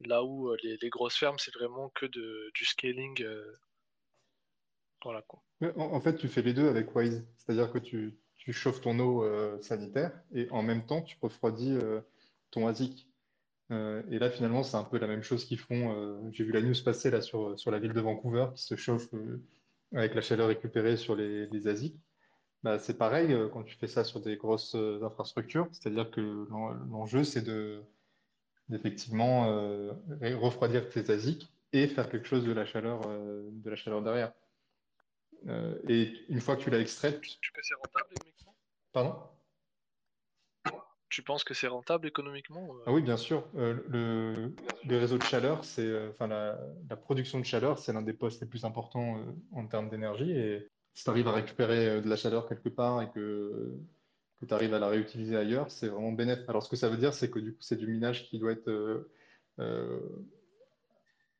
Là 0.00 0.24
où 0.24 0.48
euh, 0.48 0.56
les, 0.62 0.88
grosses 0.88 1.16
fermes, 1.16 1.38
c'est 1.38 1.54
vraiment 1.54 1.90
que 1.90 2.06
du 2.06 2.64
scaling. 2.64 3.24
En, 5.76 6.00
fait, 6.00 6.16
tu 6.16 6.28
fais 6.28 6.42
les 6.42 6.54
deux 6.54 6.68
avec 6.68 6.94
Wise. 6.94 7.26
C'est-à-dire 7.38 7.72
que 7.72 7.78
tu, 7.78 8.18
chauffes 8.52 8.80
ton 8.80 8.98
eau 8.98 9.24
sanitaire 9.62 10.12
et 10.34 10.48
en 10.50 10.62
même 10.62 10.84
temps, 10.84 11.02
tu 11.02 11.16
refroidis 11.20 11.78
ton 12.50 12.66
ASIC. 12.66 13.08
et 13.70 14.18
là, 14.18 14.30
finalement, 14.30 14.62
c'est 14.62 14.76
un 14.76 14.84
peu 14.84 14.98
la 14.98 15.06
même 15.06 15.22
chose 15.22 15.44
qu'ils 15.44 15.60
font. 15.60 16.30
J'ai 16.32 16.44
vu 16.44 16.52
la 16.52 16.60
news 16.60 16.74
passer 16.84 17.10
là, 17.10 17.20
sur, 17.20 17.58
sur 17.58 17.70
la 17.70 17.78
ville 17.78 17.92
de 17.92 18.00
Vancouver 18.00 18.46
qui 18.54 18.64
se 18.64 18.74
chauffe 18.76 19.08
avec 19.92 20.14
la 20.14 20.20
chaleur 20.20 20.48
récupérée 20.48 20.96
sur 20.96 21.14
les, 21.14 21.46
les 21.46 21.68
ASIC. 21.68 21.94
Bah, 22.62 22.78
c'est 22.78 22.98
pareil 22.98 23.32
euh, 23.32 23.48
quand 23.48 23.62
tu 23.62 23.74
fais 23.76 23.86
ça 23.86 24.04
sur 24.04 24.20
des 24.20 24.36
grosses 24.36 24.74
euh, 24.74 25.02
infrastructures, 25.02 25.68
c'est-à-dire 25.72 26.10
que 26.10 26.46
l'enjeu, 26.90 27.24
c'est 27.24 27.42
de 27.42 27.82
d'effectivement 28.68 29.50
euh, 29.50 29.92
refroidir 30.36 30.88
tes 30.90 31.10
ASIC 31.10 31.50
et 31.72 31.88
faire 31.88 32.08
quelque 32.08 32.28
chose 32.28 32.44
de 32.44 32.52
la 32.52 32.64
chaleur, 32.64 33.00
de 33.08 33.70
la 33.70 33.76
chaleur 33.76 34.02
derrière. 34.02 34.32
Et 35.88 36.12
une 36.28 36.40
fois 36.40 36.56
que 36.56 36.62
tu 36.62 36.70
l'as 36.70 36.80
extraite. 36.80 37.20
Tu 37.20 37.52
penses 37.52 37.52
que 37.52 37.60
c'est 37.62 37.74
rentable 37.74 38.14
économiquement? 38.14 38.56
Pardon? 38.92 39.14
Tu 41.08 41.22
penses 41.22 41.42
que 41.42 41.54
c'est 41.54 41.66
rentable 41.66 42.06
économiquement 42.06 42.68
ah 42.86 42.92
Oui, 42.92 43.02
bien 43.02 43.16
sûr. 43.16 43.44
le, 43.54 44.54
les 44.84 44.98
réseaux 44.98 45.18
de 45.18 45.24
chaleur, 45.24 45.64
c'est, 45.64 46.08
enfin, 46.08 46.28
la, 46.28 46.56
la, 46.88 46.96
production 46.96 47.40
de 47.40 47.44
chaleur, 47.44 47.78
c'est 47.78 47.92
l'un 47.92 48.02
des 48.02 48.12
postes 48.12 48.40
les 48.40 48.46
plus 48.46 48.64
importants 48.64 49.20
en 49.52 49.66
termes 49.66 49.88
d'énergie. 49.88 50.30
Et 50.30 50.68
si 50.94 51.04
tu 51.04 51.10
arrives 51.10 51.28
à 51.28 51.32
récupérer 51.32 51.88
euh, 51.88 52.00
de 52.00 52.08
la 52.08 52.16
chaleur 52.16 52.48
quelque 52.48 52.68
part 52.68 53.02
et 53.02 53.10
que, 53.10 53.78
que 54.40 54.46
tu 54.46 54.54
arrives 54.54 54.74
à 54.74 54.78
la 54.78 54.88
réutiliser 54.88 55.36
ailleurs, 55.36 55.70
c'est 55.70 55.88
vraiment 55.88 56.12
bénéfique. 56.12 56.48
Alors, 56.48 56.62
ce 56.62 56.68
que 56.68 56.76
ça 56.76 56.88
veut 56.88 56.96
dire, 56.96 57.14
c'est 57.14 57.30
que 57.30 57.38
du 57.38 57.52
coup, 57.52 57.62
c'est 57.62 57.76
du 57.76 57.86
minage 57.86 58.28
qui 58.28 58.38
doit 58.38 58.52
être 58.52 58.68
euh, 58.68 59.10
euh, 59.60 60.00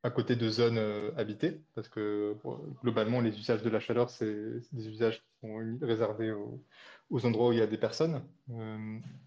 à 0.03 0.11
côté 0.11 0.37
de 0.37 0.49
zones 0.49 0.81
habitées, 1.17 1.61
parce 1.75 1.89
que 1.89 2.35
globalement, 2.83 3.21
les 3.21 3.39
usages 3.39 3.63
de 3.63 3.71
la 3.71 3.81
chaleur, 3.81 4.11
c'est 4.11 4.35
des 4.73 4.89
usages 4.89 5.19
qui 5.19 5.41
sont 5.41 5.79
réservés 5.83 6.33
aux, 6.33 7.27
endroits 7.27 7.49
où 7.49 7.53
il 7.53 7.59
y 7.59 7.63
a 7.63 7.67
des 7.67 7.79
personnes, 7.79 8.23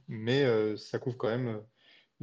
mais 0.07 0.45
ça 0.77 0.97
couvre 0.99 1.17
quand 1.17 1.29
même 1.29 1.61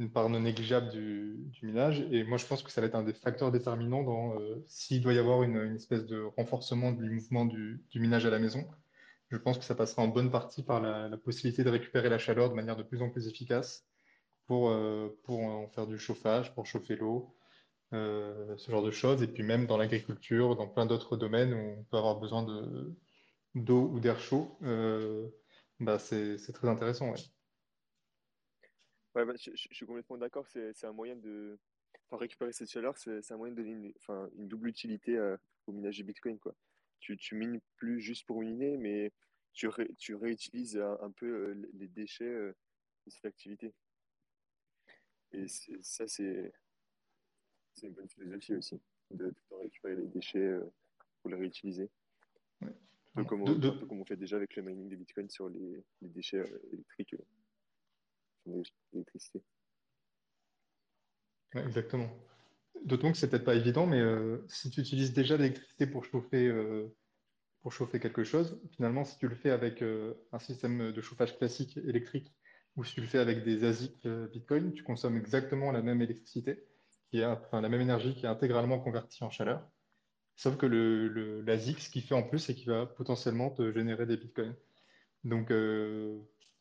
une 0.01 0.11
part 0.11 0.29
non 0.29 0.39
négligeable 0.39 0.89
du, 0.89 1.51
minage. 1.61 2.01
Et 2.11 2.23
moi, 2.23 2.37
je 2.37 2.45
pense 2.45 2.63
que 2.63 2.71
ça 2.71 2.81
va 2.81 2.87
être 2.87 2.95
un 2.95 3.03
des 3.03 3.13
facteurs 3.13 3.51
déterminants 3.51 4.03
dans 4.03 4.39
euh, 4.39 4.63
s'il 4.67 5.01
doit 5.01 5.13
y 5.13 5.19
avoir 5.19 5.43
une, 5.43 5.75
espèce 5.75 6.05
de 6.05 6.23
renforcement 6.37 6.91
du 6.91 7.09
mouvement 7.09 7.45
du, 7.45 7.83
minage 7.93 8.25
à 8.25 8.31
la 8.31 8.39
maison. 8.39 8.67
Je 9.29 9.37
pense 9.37 9.57
que 9.57 9.63
ça 9.63 9.75
passera 9.75 10.01
en 10.01 10.07
bonne 10.07 10.31
partie 10.31 10.63
par 10.63 10.81
la, 10.81 11.15
possibilité 11.17 11.63
de 11.63 11.69
récupérer 11.69 12.09
la 12.09 12.17
chaleur 12.17 12.49
de 12.49 12.55
manière 12.55 12.75
de 12.75 12.83
plus 12.83 13.01
en 13.01 13.09
plus 13.09 13.27
efficace 13.27 13.85
pour, 14.47 14.69
euh, 14.69 15.15
pour 15.23 15.39
en 15.39 15.67
faire 15.67 15.87
du 15.87 15.99
chauffage, 15.99 16.53
pour 16.55 16.65
chauffer 16.65 16.95
l'eau, 16.95 17.33
euh, 17.93 18.55
ce 18.57 18.71
genre 18.71 18.83
de 18.83 18.91
choses. 18.91 19.21
Et 19.23 19.27
puis 19.27 19.43
même 19.43 19.67
dans 19.67 19.77
l'agriculture, 19.77 20.55
dans 20.55 20.67
plein 20.67 20.85
d'autres 20.85 21.17
domaines 21.17 21.53
où 21.53 21.79
on 21.79 21.83
peut 21.83 21.97
avoir 21.97 22.19
besoin 22.19 22.43
d'eau 23.55 23.89
ou 23.89 23.99
d'air 23.99 24.19
chaud, 24.19 24.57
bah 25.79 25.99
c'est 25.99 26.37
très 26.53 26.67
intéressant. 26.67 27.13
Ouais, 29.15 29.25
bah, 29.25 29.33
je, 29.35 29.51
suis 29.55 29.85
complètement 29.85 30.17
d'accord. 30.17 30.47
C'est 30.47 30.85
un 30.85 30.93
moyen 30.93 31.15
de 31.15 31.59
enfin, 32.07 32.17
récupérer 32.17 32.53
cette 32.53 32.69
chaleur. 32.69 32.97
C'est 32.97 33.31
un 33.31 33.37
moyen 33.37 33.53
de 33.53 33.61
donner 33.61 33.71
une, 33.71 33.93
enfin, 33.97 34.29
une 34.37 34.47
double 34.47 34.69
utilité 34.69 35.17
euh, 35.17 35.35
au 35.67 35.73
minage 35.73 35.97
du 35.97 36.03
Bitcoin. 36.03 36.39
Quoi. 36.39 36.55
Tu, 36.99 37.17
tu 37.17 37.35
mines 37.35 37.59
plus 37.75 37.99
juste 37.99 38.25
pour 38.25 38.39
miner, 38.41 38.77
mais 38.77 39.11
tu, 39.53 39.67
tu 39.97 40.15
réutilises 40.15 40.77
un, 40.77 41.11
peu 41.11 41.25
euh, 41.25 41.69
les 41.73 41.87
déchets 41.87 42.23
euh, 42.23 42.55
de 43.05 43.11
cette 43.11 43.25
activité. 43.25 43.73
Et 45.33 45.47
ça, 45.81 46.07
c'est 46.07 46.53
une 47.83 47.93
bonne 47.93 48.09
philosophie 48.09 48.55
aussi, 48.55 48.79
de, 49.11 49.33
récupérer 49.51 49.95
les 49.95 50.07
déchets 50.07 50.59
pour 51.21 51.31
les 51.31 51.37
réutiliser. 51.37 51.89
Un, 52.61 53.23
peu 53.23 53.23
comme 53.25 53.41
on, 53.41 53.87
comme 53.87 53.99
on, 53.99 54.05
fait 54.05 54.15
déjà 54.15 54.37
avec 54.37 54.55
le 54.55 54.63
mining 54.63 54.87
des 54.87 54.95
Bitcoin 54.95 55.29
sur 55.29 55.49
les, 55.49 55.83
les 56.01 56.09
déchets 56.09 56.43
électriques 56.71 57.15
l'électricité. 58.45 59.41
exactement. 61.55 62.09
D'autant 62.85 63.11
que 63.11 63.17
c'est 63.17 63.29
peut-être 63.29 63.45
pas 63.45 63.55
évident, 63.55 63.85
mais 63.85 63.99
euh, 63.99 64.43
si 64.47 64.69
tu 64.69 64.81
utilises 64.81 65.13
déjà 65.13 65.37
l'électricité 65.37 65.85
pour 65.85 66.05
chauffer, 66.05 66.47
euh, 66.47 66.87
pour 67.61 67.71
chauffer 67.71 67.99
quelque 67.99 68.23
chose, 68.23 68.59
finalement, 68.71 69.05
si 69.05 69.17
tu 69.17 69.27
le 69.27 69.35
fais 69.35 69.51
avec 69.51 69.83
euh, 69.83 70.15
un 70.31 70.39
système 70.39 70.91
de 70.91 71.01
chauffage 71.01 71.37
classique 71.37 71.77
électrique 71.77 72.33
ou 72.75 72.83
si 72.83 72.95
tu 72.95 73.01
le 73.01 73.07
fais 73.07 73.19
avec 73.19 73.43
des 73.43 73.63
ASIC 73.65 74.07
Bitcoin, 74.31 74.73
tu 74.73 74.83
consommes 74.83 75.17
exactement 75.17 75.71
la 75.71 75.81
même 75.81 76.01
électricité, 76.01 76.63
qui 77.11 77.19
est, 77.19 77.25
enfin, 77.25 77.61
la 77.61 77.69
même 77.69 77.81
énergie 77.81 78.15
qui 78.15 78.25
est 78.25 78.29
intégralement 78.29 78.79
convertie 78.79 79.23
en 79.23 79.29
chaleur. 79.29 79.61
Sauf 80.37 80.57
que 80.57 80.65
le, 80.65 81.41
l'ASIC, 81.41 81.79
ce 81.79 81.89
qu'il 81.89 82.01
fait 82.01 82.15
en 82.15 82.23
plus, 82.23 82.39
c'est 82.39 82.55
qu'il 82.55 82.69
va 82.69 82.87
potentiellement 82.87 83.51
te 83.51 83.71
générer 83.71 84.05
des 84.07 84.17
Bitcoins. 84.17 84.55
Donc, 85.23 85.49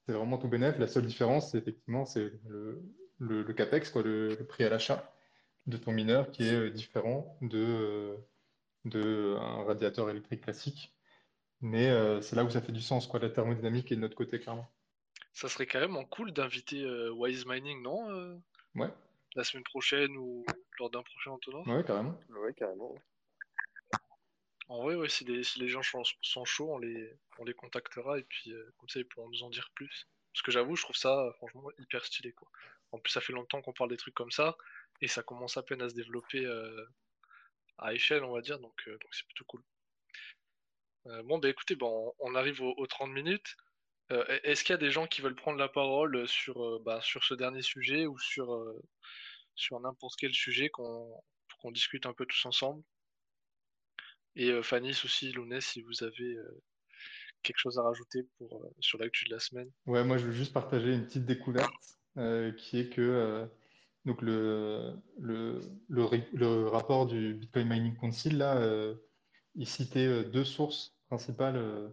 c'est 0.06 0.12
vraiment 0.12 0.38
tout 0.38 0.48
bénéf. 0.48 0.78
La 0.78 0.86
seule 0.86 1.06
différence, 1.06 1.52
c'est 1.52 1.58
effectivement, 1.58 2.04
c'est 2.04 2.32
le, 2.48 2.82
le, 3.20 3.52
CAPEX, 3.52 3.90
quoi, 3.90 4.02
le, 4.02 4.36
prix 4.48 4.64
à 4.64 4.68
l'achat 4.68 5.14
de 5.66 5.76
ton 5.76 5.92
mineur 5.92 6.30
qui 6.30 6.42
est 6.48 6.54
euh, 6.54 6.70
différent 6.70 7.38
de, 7.42 7.58
euh, 7.58 8.16
de 8.86 9.36
un 9.38 9.64
radiateur 9.64 10.10
électrique 10.10 10.42
classique. 10.42 10.92
Mais 11.60 11.90
euh, 11.90 12.20
c'est 12.22 12.34
là 12.34 12.44
où 12.44 12.50
ça 12.50 12.62
fait 12.62 12.72
du 12.72 12.80
sens, 12.80 13.06
quoi. 13.06 13.20
La 13.20 13.28
thermodynamique 13.28 13.92
est 13.92 13.96
de 13.96 14.00
notre 14.00 14.16
côté, 14.16 14.40
clairement. 14.40 14.68
Ça 15.32 15.48
serait 15.48 15.66
carrément 15.66 16.04
cool 16.04 16.32
d'inviter 16.32 16.84
Wise 17.10 17.46
Mining, 17.46 17.82
non 17.82 18.40
Ouais. 18.74 18.88
La 19.36 19.44
semaine 19.44 19.64
prochaine 19.64 20.16
ou 20.16 20.44
lors 20.78 20.90
d'un 20.90 21.02
prochain 21.02 21.30
entonnoir 21.30 21.66
Ouais, 21.68 21.84
carrément. 21.84 22.18
Ouais, 22.30 22.52
carrément. 22.54 22.94
En 24.68 24.82
vrai, 24.82 24.94
ouais, 24.94 25.08
si 25.08 25.24
les, 25.24 25.42
si 25.42 25.58
les 25.60 25.68
gens 25.68 25.82
sont, 25.82 26.02
sont 26.22 26.44
chauds, 26.44 26.72
on 26.72 26.78
les, 26.78 27.12
on 27.38 27.44
les 27.44 27.54
contactera 27.54 28.18
et 28.18 28.22
puis 28.24 28.52
euh, 28.52 28.72
comme 28.78 28.88
ça 28.88 29.00
ils 29.00 29.06
pourront 29.06 29.28
nous 29.28 29.42
en 29.42 29.50
dire 29.50 29.70
plus. 29.74 30.08
Parce 30.32 30.42
que 30.42 30.52
j'avoue, 30.52 30.76
je 30.76 30.82
trouve 30.82 30.96
ça 30.96 31.32
franchement 31.36 31.68
hyper 31.78 32.04
stylé 32.04 32.32
quoi. 32.32 32.48
En 32.92 32.98
plus, 32.98 33.12
ça 33.12 33.20
fait 33.20 33.32
longtemps 33.32 33.62
qu'on 33.62 33.72
parle 33.72 33.90
des 33.90 33.96
trucs 33.96 34.14
comme 34.14 34.30
ça 34.30 34.56
et 35.00 35.08
ça 35.08 35.22
commence 35.22 35.56
à 35.56 35.62
peine 35.62 35.82
à 35.82 35.88
se 35.88 35.94
développer 35.94 36.44
euh, 36.44 36.84
à 37.78 37.94
échelle, 37.94 38.24
on 38.24 38.32
va 38.32 38.40
dire, 38.40 38.58
donc 38.58 38.74
euh, 38.88 38.92
donc 38.92 39.14
c'est 39.14 39.26
plutôt 39.26 39.44
cool. 39.46 39.62
Euh, 41.06 41.22
bon, 41.22 41.38
bah 41.38 41.48
écoutez, 41.48 41.76
bon, 41.76 42.14
on 42.18 42.34
arrive 42.34 42.60
aux, 42.60 42.74
aux 42.76 42.86
30 42.86 43.10
minutes. 43.10 43.56
Euh, 44.12 44.24
est-ce 44.42 44.64
qu'il 44.64 44.72
y 44.72 44.74
a 44.74 44.78
des 44.78 44.90
gens 44.90 45.06
qui 45.06 45.20
veulent 45.20 45.36
prendre 45.36 45.58
la 45.58 45.68
parole 45.68 46.26
sur, 46.26 46.64
euh, 46.64 46.82
bah, 46.84 47.00
sur 47.02 47.22
ce 47.24 47.34
dernier 47.34 47.62
sujet 47.62 48.06
ou 48.06 48.18
sur, 48.18 48.52
euh, 48.52 48.82
sur 49.54 49.78
n'importe 49.80 50.14
quel 50.18 50.34
sujet 50.34 50.68
qu'on 50.68 51.22
qu'on 51.60 51.70
discute 51.70 52.06
un 52.06 52.14
peu 52.14 52.24
tous 52.24 52.46
ensemble? 52.46 52.82
Et 54.34 54.50
euh, 54.50 54.62
Fanny, 54.62 54.90
aussi, 54.90 55.30
Lounès, 55.32 55.64
si 55.64 55.82
vous 55.82 56.02
avez 56.02 56.34
euh, 56.34 56.62
quelque 57.42 57.58
chose 57.58 57.78
à 57.78 57.82
rajouter 57.82 58.22
pour, 58.38 58.64
euh, 58.64 58.70
sur 58.80 58.98
l'actu 58.98 59.26
de 59.26 59.34
la 59.34 59.40
semaine? 59.40 59.70
Ouais, 59.86 60.04
moi 60.04 60.16
je 60.16 60.26
veux 60.26 60.32
juste 60.32 60.54
partager 60.54 60.94
une 60.94 61.04
petite 61.04 61.26
découverte 61.26 61.70
euh, 62.16 62.52
qui 62.52 62.78
est 62.78 62.88
que 62.88 63.02
euh, 63.02 63.46
donc 64.06 64.22
le, 64.22 64.94
le, 65.18 65.60
le, 65.88 66.06
le 66.32 66.68
rapport 66.68 67.06
du 67.06 67.34
Bitcoin 67.34 67.68
Mining 67.68 67.96
Council, 67.96 68.38
là, 68.38 68.56
euh, 68.56 68.94
il 69.54 69.66
citait 69.66 70.06
euh, 70.06 70.24
deux 70.24 70.44
sources 70.44 70.96
principales 71.08 71.56
euh, 71.56 71.88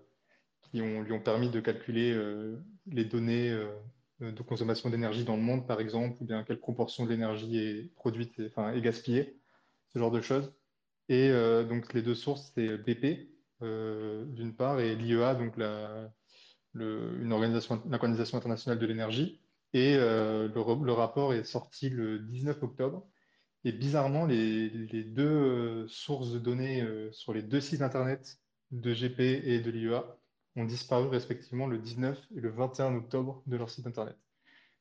qui 0.72 0.82
lui 0.82 1.12
ont 1.12 1.20
permis 1.20 1.50
de 1.50 1.60
calculer 1.60 2.12
euh, 2.14 2.58
les 2.88 3.06
données 3.06 3.50
euh, 3.50 3.72
de 4.20 4.42
consommation 4.42 4.90
d'énergie 4.90 5.24
dans 5.24 5.36
le 5.36 5.42
monde, 5.42 5.68
par 5.68 5.80
exemple, 5.80 6.18
ou 6.22 6.26
bien 6.26 6.44
quelle 6.44 6.60
proportion 6.60 7.06
de 7.06 7.10
l'énergie 7.10 7.58
est 7.58 7.96
produite, 7.96 8.40
et, 8.40 8.48
enfin, 8.48 8.72
est 8.74 8.82
gaspillée, 8.82 9.40
ce 9.94 10.00
genre 10.00 10.12
de 10.12 10.22
choses. 10.22 10.54
Et 11.10 11.30
euh, 11.30 11.64
donc 11.64 11.94
les 11.94 12.02
deux 12.02 12.16
sources, 12.16 12.52
c'est 12.56 12.78
BP 12.78 13.30
d'une 13.60 14.54
part 14.56 14.80
et 14.80 14.96
l'IEA, 14.96 15.34
donc 15.34 15.58
la, 15.58 16.12
une 16.76 17.32
organisation, 17.34 17.82
l'Organisation 17.90 18.38
internationale 18.38 18.78
de 18.78 18.86
l'énergie. 18.86 19.42
Et 19.74 19.96
le, 19.96 20.92
rapport 20.92 21.34
est 21.34 21.44
sorti 21.44 21.90
le 21.90 22.20
19 22.20 22.62
octobre. 22.62 23.08
Et 23.64 23.72
bizarrement, 23.72 24.28
les, 24.28 24.70
les 24.70 25.04
deux 25.04 25.88
sources 25.88 26.32
de 26.32 26.38
données 26.38 26.86
sur 27.12 27.34
les 27.34 27.42
deux 27.42 27.60
sites 27.60 27.82
internet 27.82 28.38
de 28.70 28.94
GP 28.94 29.20
et 29.20 29.60
de 29.60 29.72
l'IEA 29.72 30.17
ont 30.58 30.66
disparu 30.66 31.08
respectivement 31.08 31.68
le 31.68 31.78
19 31.78 32.20
et 32.36 32.42
le 32.42 32.50
21 32.50 32.96
octobre 32.96 33.44
de 33.46 33.58
leur 33.58 33.70
site 33.70 33.88
internet. 33.88 34.18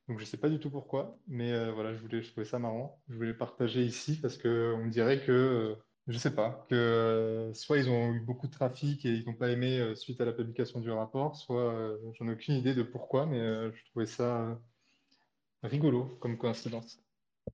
Donc 0.08 0.18
je 0.18 0.24
ne 0.24 0.28
sais 0.28 0.36
pas 0.36 0.48
du 0.48 0.60
tout 0.60 0.70
pourquoi, 0.70 1.18
mais 1.26 1.52
euh, 1.52 1.72
voilà, 1.72 1.92
je 1.94 2.00
voulais, 2.00 2.22
je 2.22 2.30
trouvais 2.30 2.46
ça 2.46 2.58
marrant. 2.58 3.02
Je 3.08 3.14
voulais 3.16 3.34
partager 3.34 3.82
ici 3.82 4.20
parce 4.20 4.36
que 4.38 4.74
on 4.76 4.86
dirait 4.86 5.20
que, 5.24 5.32
euh, 5.32 5.74
je 6.06 6.16
sais 6.18 6.34
pas, 6.34 6.64
que 6.70 6.74
euh, 6.76 7.52
soit 7.54 7.78
ils 7.78 7.90
ont 7.90 8.12
eu 8.12 8.20
beaucoup 8.20 8.46
de 8.46 8.52
trafic 8.52 9.04
et 9.04 9.14
ils 9.14 9.26
n'ont 9.26 9.34
pas 9.34 9.50
aimé 9.50 9.78
euh, 9.80 9.94
suite 9.96 10.20
à 10.20 10.24
la 10.24 10.32
publication 10.32 10.80
du 10.80 10.90
rapport, 10.90 11.36
soit 11.36 11.72
euh, 11.74 11.98
j'en 12.14 12.28
ai 12.28 12.32
aucune 12.32 12.54
idée 12.54 12.74
de 12.74 12.84
pourquoi, 12.84 13.26
mais 13.26 13.40
euh, 13.40 13.72
je 13.72 13.84
trouvais 13.90 14.06
ça 14.06 14.42
euh, 14.42 14.54
rigolo 15.64 16.16
comme 16.20 16.38
coïncidence. 16.38 17.00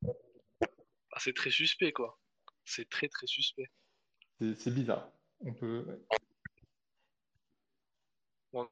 Ah, 0.04 1.18
c'est 1.18 1.34
très 1.34 1.50
suspect, 1.50 1.92
quoi. 1.92 2.18
C'est 2.64 2.88
très 2.88 3.08
très 3.08 3.26
suspect. 3.26 3.70
C'est 4.40 4.74
bizarre. 4.74 5.10
On 5.40 5.54
peut. 5.54 5.84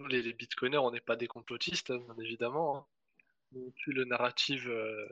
Les, 0.08 0.32
bitcoiners, 0.32 0.78
on 0.78 0.90
n'est 0.90 1.00
pas 1.00 1.16
des 1.16 1.26
complotistes, 1.26 1.90
hein, 1.90 1.98
bien 1.98 2.24
évidemment. 2.24 2.88
hein. 3.54 3.60
Plus 3.82 3.92
le 3.92 4.04
narratif, 4.04 4.66
euh, 4.66 5.08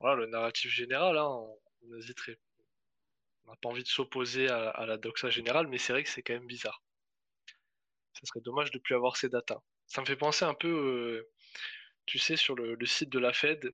voilà, 0.00 0.16
le 0.16 0.26
narratif 0.26 0.70
général, 0.70 1.16
hein, 1.18 1.26
on, 1.26 1.58
on. 1.90 2.00
On 3.44 3.50
n'a 3.50 3.56
pas 3.56 3.68
envie 3.68 3.82
de 3.82 3.88
s'opposer 3.88 4.48
à, 4.48 4.86
la 4.86 4.96
doxa 4.96 5.30
générale, 5.30 5.66
mais 5.66 5.78
c'est 5.78 5.92
vrai 5.92 6.02
que 6.04 6.08
c'est 6.08 6.22
quand 6.22 6.34
même 6.34 6.46
bizarre. 6.46 6.82
Ça 8.12 8.20
serait 8.24 8.40
dommage 8.40 8.70
de 8.70 8.78
plus 8.78 8.94
avoir 8.94 9.16
ces 9.16 9.28
datas. 9.28 9.60
Ça 9.86 10.00
me 10.00 10.06
fait 10.06 10.16
penser 10.16 10.44
un 10.44 10.54
peu, 10.54 10.68
euh, 10.68 11.30
tu 12.06 12.18
sais, 12.18 12.36
sur 12.36 12.54
le, 12.54 12.78
site 12.86 13.10
de 13.10 13.18
la 13.18 13.32
Fed, 13.32 13.72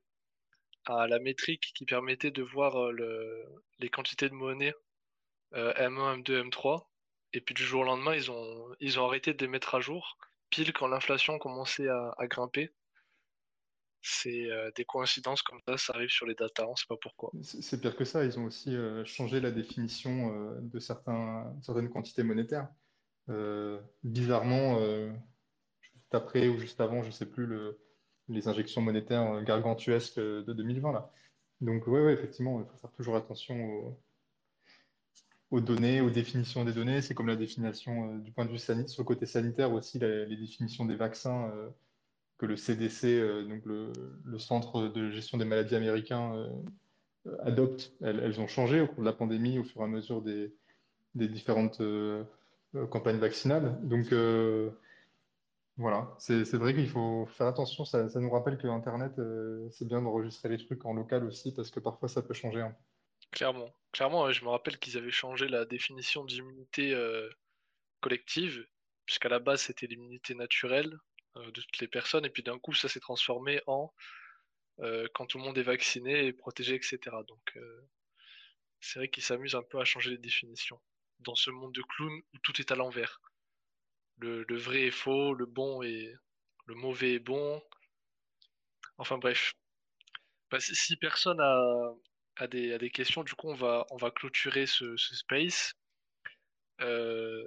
à 0.86 1.06
la 1.06 1.18
métrique 1.18 1.72
qui 1.74 1.84
permettait 1.84 2.30
de 2.30 2.42
voir 2.42 2.76
euh, 2.76 2.92
le, 2.92 3.44
les 3.78 3.90
quantités 3.90 4.28
de 4.28 4.34
monnaie 4.34 4.74
euh, 5.54 5.72
M1, 5.74 6.22
M2, 6.22 6.48
M3. 6.48 6.86
Et 7.32 7.40
puis 7.40 7.54
du 7.54 7.62
jour 7.62 7.82
au 7.82 7.84
lendemain, 7.84 8.14
ils 8.14 8.30
ont, 8.30 8.74
ils 8.80 8.98
ont 8.98 9.06
arrêté 9.06 9.34
de 9.34 9.40
les 9.40 9.48
mettre 9.48 9.74
à 9.74 9.80
jour, 9.80 10.18
pile 10.50 10.72
quand 10.72 10.88
l'inflation 10.88 11.38
commençait 11.38 11.88
à, 11.88 12.26
grimper. 12.26 12.72
C'est 14.00 14.50
euh, 14.50 14.70
des 14.76 14.84
coïncidences 14.84 15.42
comme 15.42 15.60
ça, 15.66 15.76
ça 15.76 15.92
arrive 15.94 16.08
sur 16.08 16.24
les 16.24 16.34
datas, 16.34 16.66
on 16.66 16.76
sait 16.76 16.86
pas 16.88 16.96
pourquoi. 17.00 17.32
C'est 17.42 17.80
pire 17.80 17.96
que 17.96 18.04
ça. 18.04 18.24
Ils 18.24 18.38
ont 18.38 18.44
aussi 18.44 18.74
euh, 18.74 19.04
changé 19.04 19.40
la 19.40 19.50
définition 19.50 20.32
euh, 20.32 20.58
de 20.60 20.78
certaines 20.78 21.90
quantités 21.90 22.22
monétaires. 22.22 22.68
Bizarrement, 24.04 24.78
juste 25.82 26.14
après 26.14 26.48
ou 26.48 26.58
juste 26.58 26.80
avant, 26.80 27.02
je 27.02 27.10
sais 27.10 27.26
plus, 27.26 27.44
le, 27.44 27.78
les 28.28 28.48
injections 28.48 28.80
monétaires 28.80 29.42
gargantuesques 29.42 30.18
de 30.18 30.52
2020 30.54 30.92
là. 30.92 31.12
Donc 31.60 31.86
ouais, 31.88 32.02
ouais, 32.02 32.12
effectivement, 32.14 32.60
il 32.60 32.66
faut 32.66 32.78
faire 32.78 32.92
toujours 32.92 33.16
attention 33.16 33.62
aux, 33.62 34.00
aux 35.50 35.60
données, 35.60 36.00
aux 36.00 36.10
définitions 36.10 36.64
des 36.64 36.72
données. 36.72 37.02
C'est 37.02 37.14
comme 37.14 37.28
la 37.28 37.36
définition 37.36 38.12
euh, 38.12 38.18
du 38.18 38.32
point 38.32 38.44
de 38.44 38.50
vue 38.50 38.58
sanitaire, 38.58 38.90
sur 38.90 39.02
le 39.02 39.06
côté 39.06 39.26
sanitaire 39.26 39.72
aussi, 39.72 39.98
les 39.98 40.36
définitions 40.36 40.84
des 40.84 40.96
vaccins 40.96 41.50
euh, 41.54 41.68
que 42.38 42.46
le 42.46 42.56
CDC, 42.56 43.06
euh, 43.06 43.44
donc 43.44 43.64
le, 43.64 43.92
Centre 44.38 44.88
de 44.88 45.10
gestion 45.10 45.38
des 45.38 45.44
maladies 45.44 45.74
américain, 45.74 46.48
adopte. 47.40 47.92
Elles, 48.00 48.40
ont 48.40 48.46
changé 48.46 48.80
au 48.80 48.86
cours 48.86 49.00
de 49.00 49.04
la 49.04 49.12
pandémie, 49.12 49.58
au 49.58 49.64
fur 49.64 49.80
et 49.80 49.84
à 49.84 49.88
mesure 49.88 50.22
des, 50.22 50.52
différentes 51.14 51.82
campagnes 52.90 53.18
vaccinales. 53.18 53.76
Donc 53.82 54.14
voilà, 55.76 56.14
c'est 56.18 56.54
vrai 56.54 56.72
qu'il 56.74 56.88
faut 56.88 57.26
faire 57.26 57.48
attention. 57.48 57.84
Ça, 57.84 58.08
nous 58.14 58.30
rappelle 58.30 58.58
que 58.58 58.68
Internet, 58.68 59.20
c'est 59.72 59.88
bien 59.88 60.00
d'enregistrer 60.02 60.48
les 60.50 60.58
trucs 60.58 60.84
en 60.86 60.94
local 60.94 61.24
aussi, 61.24 61.52
parce 61.52 61.70
que 61.70 61.80
parfois 61.80 62.08
ça 62.08 62.22
peut 62.22 62.34
changer. 62.34 62.64
Clairement. 63.30 63.74
Clairement, 63.92 64.30
je 64.32 64.44
me 64.44 64.50
rappelle 64.50 64.78
qu'ils 64.78 64.96
avaient 64.98 65.10
changé 65.10 65.48
la 65.48 65.64
définition 65.64 66.24
d'immunité 66.24 66.92
euh, 66.94 67.28
collective, 68.00 68.66
puisqu'à 69.06 69.28
la 69.30 69.38
base 69.40 69.62
c'était 69.62 69.86
l'immunité 69.86 70.34
naturelle 70.34 70.98
euh, 71.36 71.50
de 71.52 71.60
toutes 71.62 71.78
les 71.80 71.88
personnes, 71.88 72.24
et 72.26 72.30
puis 72.30 72.42
d'un 72.42 72.58
coup 72.58 72.74
ça 72.74 72.88
s'est 72.88 73.00
transformé 73.00 73.60
en 73.66 73.92
euh, 74.80 75.08
quand 75.14 75.26
tout 75.26 75.38
le 75.38 75.44
monde 75.44 75.58
est 75.58 75.62
vacciné 75.62 76.26
et 76.26 76.32
protégé, 76.32 76.76
etc. 76.76 77.16
Donc 77.28 77.58
c'est 78.80 78.98
vrai 78.98 79.08
qu'ils 79.08 79.22
s'amusent 79.22 79.54
un 79.54 79.62
peu 79.62 79.80
à 79.80 79.84
changer 79.84 80.10
les 80.10 80.18
définitions. 80.18 80.80
Dans 81.20 81.34
ce 81.34 81.50
monde 81.50 81.72
de 81.74 81.82
clowns 81.82 82.20
où 82.34 82.38
tout 82.42 82.60
est 82.60 82.70
à 82.72 82.76
l'envers. 82.76 83.20
Le, 84.18 84.44
le 84.44 84.56
vrai 84.56 84.82
est 84.82 84.90
faux, 84.90 85.34
le 85.34 85.46
bon 85.46 85.82
est... 85.82 86.14
le 86.66 86.74
mauvais 86.74 87.14
est 87.14 87.18
bon. 87.20 87.62
Enfin 88.98 89.18
bref. 89.18 89.54
Bah, 90.50 90.58
si 90.60 90.96
personne 90.96 91.40
a, 91.40 91.94
a 92.38 92.46
des, 92.46 92.90
questions, 92.90 93.24
du 93.24 93.34
coup 93.34 93.48
on 93.48 93.54
va, 93.54 93.86
on 93.90 93.96
va 93.96 94.10
clôturer 94.10 94.66
ce, 94.66 94.96
ce 94.96 95.14
space. 95.16 95.74
Euh, 96.80 97.46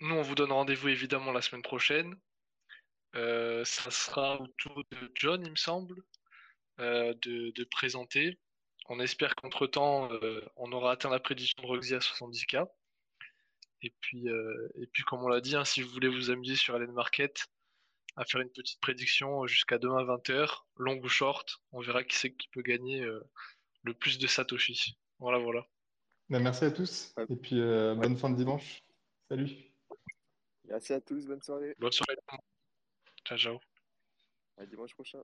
nous 0.00 0.14
on 0.16 0.22
vous 0.22 0.34
donne 0.34 0.52
rendez-vous 0.52 0.88
évidemment 0.88 1.32
la 1.32 1.42
semaine 1.42 1.62
prochaine. 1.62 2.14
Euh, 3.14 3.64
ça 3.64 3.90
sera 3.90 4.40
au 4.40 4.46
tour 4.58 4.82
de 4.90 5.12
John, 5.14 5.44
il 5.44 5.50
me 5.50 5.56
semble, 5.56 6.02
euh, 6.80 7.14
de, 7.22 7.64
présenter. 7.64 8.38
On 8.88 9.00
espère 9.00 9.36
qu'entre-temps, 9.36 10.10
on 10.56 10.72
aura 10.72 10.92
atteint 10.92 11.10
la 11.10 11.20
prédiction 11.20 11.62
de 11.62 11.68
Roxy 11.68 11.94
à 11.94 11.98
70K. 11.98 12.66
Et 13.82 13.92
puis, 14.00 14.26
et 14.74 14.86
puis 14.88 15.02
comme 15.04 15.22
on 15.24 15.28
l'a 15.28 15.40
dit, 15.40 15.56
hein, 15.56 15.64
si 15.64 15.82
vous 15.82 15.90
voulez 15.90 16.08
vous 16.08 16.30
amuser 16.30 16.56
sur 16.56 16.74
Allen 16.74 16.92
Market, 16.92 17.46
à 18.16 18.24
faire 18.24 18.40
une 18.40 18.50
petite 18.50 18.80
prédiction 18.80 19.46
jusqu'à 19.46 19.78
demain 19.78 20.04
20h, 20.04 20.62
long 20.76 21.00
ou 21.00 21.08
short, 21.08 21.60
on 21.70 21.80
verra 21.80 22.04
qui 22.04 22.16
c'est 22.16 22.32
qui 22.34 22.48
peut 22.48 22.62
gagner 22.62 23.06
le 23.82 23.94
plus 23.94 24.18
de 24.18 24.26
Satoshi. 24.26 24.96
Voilà, 25.18 25.38
voilà. 25.38 25.66
Ben, 26.28 26.40
merci 26.40 26.64
à 26.64 26.70
tous, 26.70 27.14
et 27.28 27.36
puis 27.36 27.60
euh, 27.60 27.94
bonne 27.94 28.16
fin 28.16 28.30
de 28.30 28.36
dimanche. 28.36 28.82
Salut. 29.28 29.50
Merci 30.64 30.92
à 30.92 31.00
tous, 31.00 31.26
bonne 31.26 31.42
soirée. 31.42 31.74
Bonne 31.78 31.92
soirée. 31.92 32.16
Ciao, 33.24 33.38
ciao. 33.38 33.58
À 34.56 34.66
dimanche 34.66 34.94
prochain. 34.94 35.22